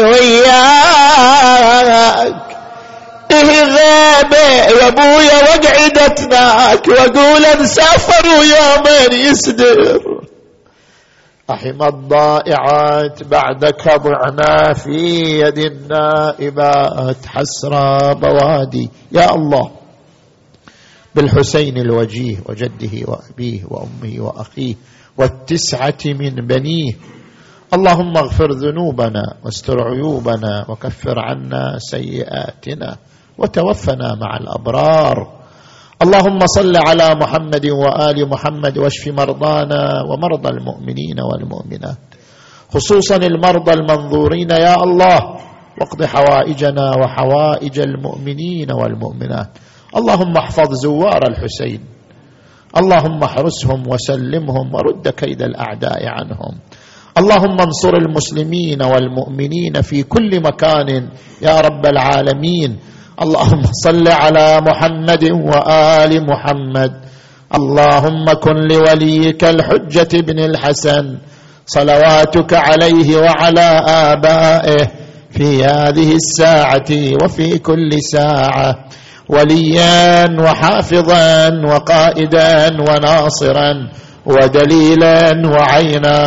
وياك. 0.00 2.34
إيه 3.30 3.62
غابة 3.62 4.38
يا 4.38 4.88
أبويا 4.88 5.36
وقعدتناك 5.42 6.88
وأقول 6.88 7.44
انسافر 7.44 8.28
ويا 8.38 8.78
من 8.78 9.12
يسدر. 9.12 10.00
رحم 11.50 11.82
الضائعات 11.82 13.22
بعدك 13.22 13.84
ضعنا 13.96 14.72
في 14.72 15.00
يد 15.40 15.58
النائبات 15.58 17.26
حسرى 17.26 18.14
بوادي. 18.14 18.90
يا 19.12 19.34
الله. 19.34 19.70
بالحسين 21.14 21.76
الوجيه 21.78 22.36
وجده 22.48 22.94
وأبيه 23.08 23.64
وأمه 23.64 24.14
وأخيه 24.24 24.74
والتسعة 25.18 26.04
من 26.04 26.34
بنيه. 26.46 26.92
اللهم 27.74 28.16
اغفر 28.16 28.50
ذنوبنا 28.52 29.34
واستر 29.44 29.80
عيوبنا 29.80 30.66
وكفر 30.68 31.18
عنا 31.18 31.78
سيئاتنا 31.78 32.96
وتوفنا 33.38 34.14
مع 34.14 34.36
الأبرار. 34.36 35.37
اللهم 35.98 36.38
صل 36.46 36.72
على 36.76 37.14
محمد 37.14 37.66
وآل 37.66 38.28
محمد 38.28 38.78
واشف 38.78 39.08
مرضانا 39.08 40.02
ومرضى 40.10 40.48
المؤمنين 40.48 41.18
والمؤمنات. 41.20 41.98
خصوصا 42.70 43.16
المرضى 43.16 43.72
المنظورين 43.72 44.50
يا 44.50 44.74
الله. 44.82 45.20
واقض 45.80 46.04
حوائجنا 46.04 46.94
وحوائج 47.02 47.80
المؤمنين 47.80 48.72
والمؤمنات. 48.72 49.50
اللهم 49.96 50.36
احفظ 50.36 50.74
زوار 50.74 51.22
الحسين. 51.30 51.80
اللهم 52.78 53.22
احرسهم 53.22 53.88
وسلمهم 53.88 54.74
ورد 54.74 55.08
كيد 55.08 55.42
الأعداء 55.42 56.06
عنهم. 56.06 56.54
اللهم 57.18 57.56
انصر 57.60 57.94
المسلمين 57.94 58.82
والمؤمنين 58.82 59.82
في 59.82 60.02
كل 60.02 60.30
مكان. 60.42 61.08
يا 61.42 61.60
رب 61.60 61.86
العالمين. 61.86 62.78
اللهم 63.18 63.62
صل 63.84 64.08
على 64.08 64.60
محمد 64.62 65.24
وآل 65.24 66.26
محمد. 66.30 66.92
اللهم 67.54 68.24
كن 68.32 68.56
لوليك 68.70 69.44
الحجة 69.44 70.12
بن 70.22 70.38
الحسن. 70.38 71.18
صلواتك 71.66 72.54
عليه 72.54 73.16
وعلى 73.16 73.68
آبائه 73.86 74.86
في 75.30 75.64
هذه 75.64 76.14
الساعة 76.14 76.90
وفي 77.22 77.58
كل 77.58 77.90
ساعة. 78.02 78.74
وليا 79.28 80.30
وحافظا 80.40 81.50
وقائدا 81.66 82.70
وناصرا 82.80 83.72
ودليلا 84.26 85.42
وعينا 85.46 86.18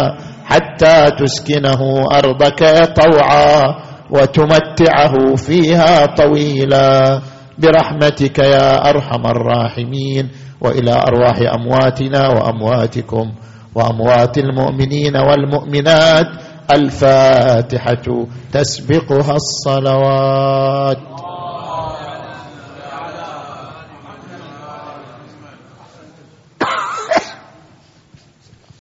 حتى 0.46 1.06
تسكنه 1.20 1.82
أرضك 2.12 2.62
طوعا. 3.00 3.91
وتمتعه 4.12 5.36
فيها 5.36 6.06
طويلا. 6.06 7.22
برحمتك 7.58 8.40
يا 8.40 8.90
أرحم 8.90 9.26
الراحمين. 9.26 10.30
وإلى 10.62 10.92
أرواح 10.92 11.38
أمواتنا 11.54 12.28
وأمواتكم 12.28 13.32
وأموات 13.76 14.38
المؤمنين 14.38 15.18
والمؤمنات. 15.18 16.28
الفاتحة 16.74 18.28
تسبقها 18.52 19.36
الصلوات. 19.36 21.11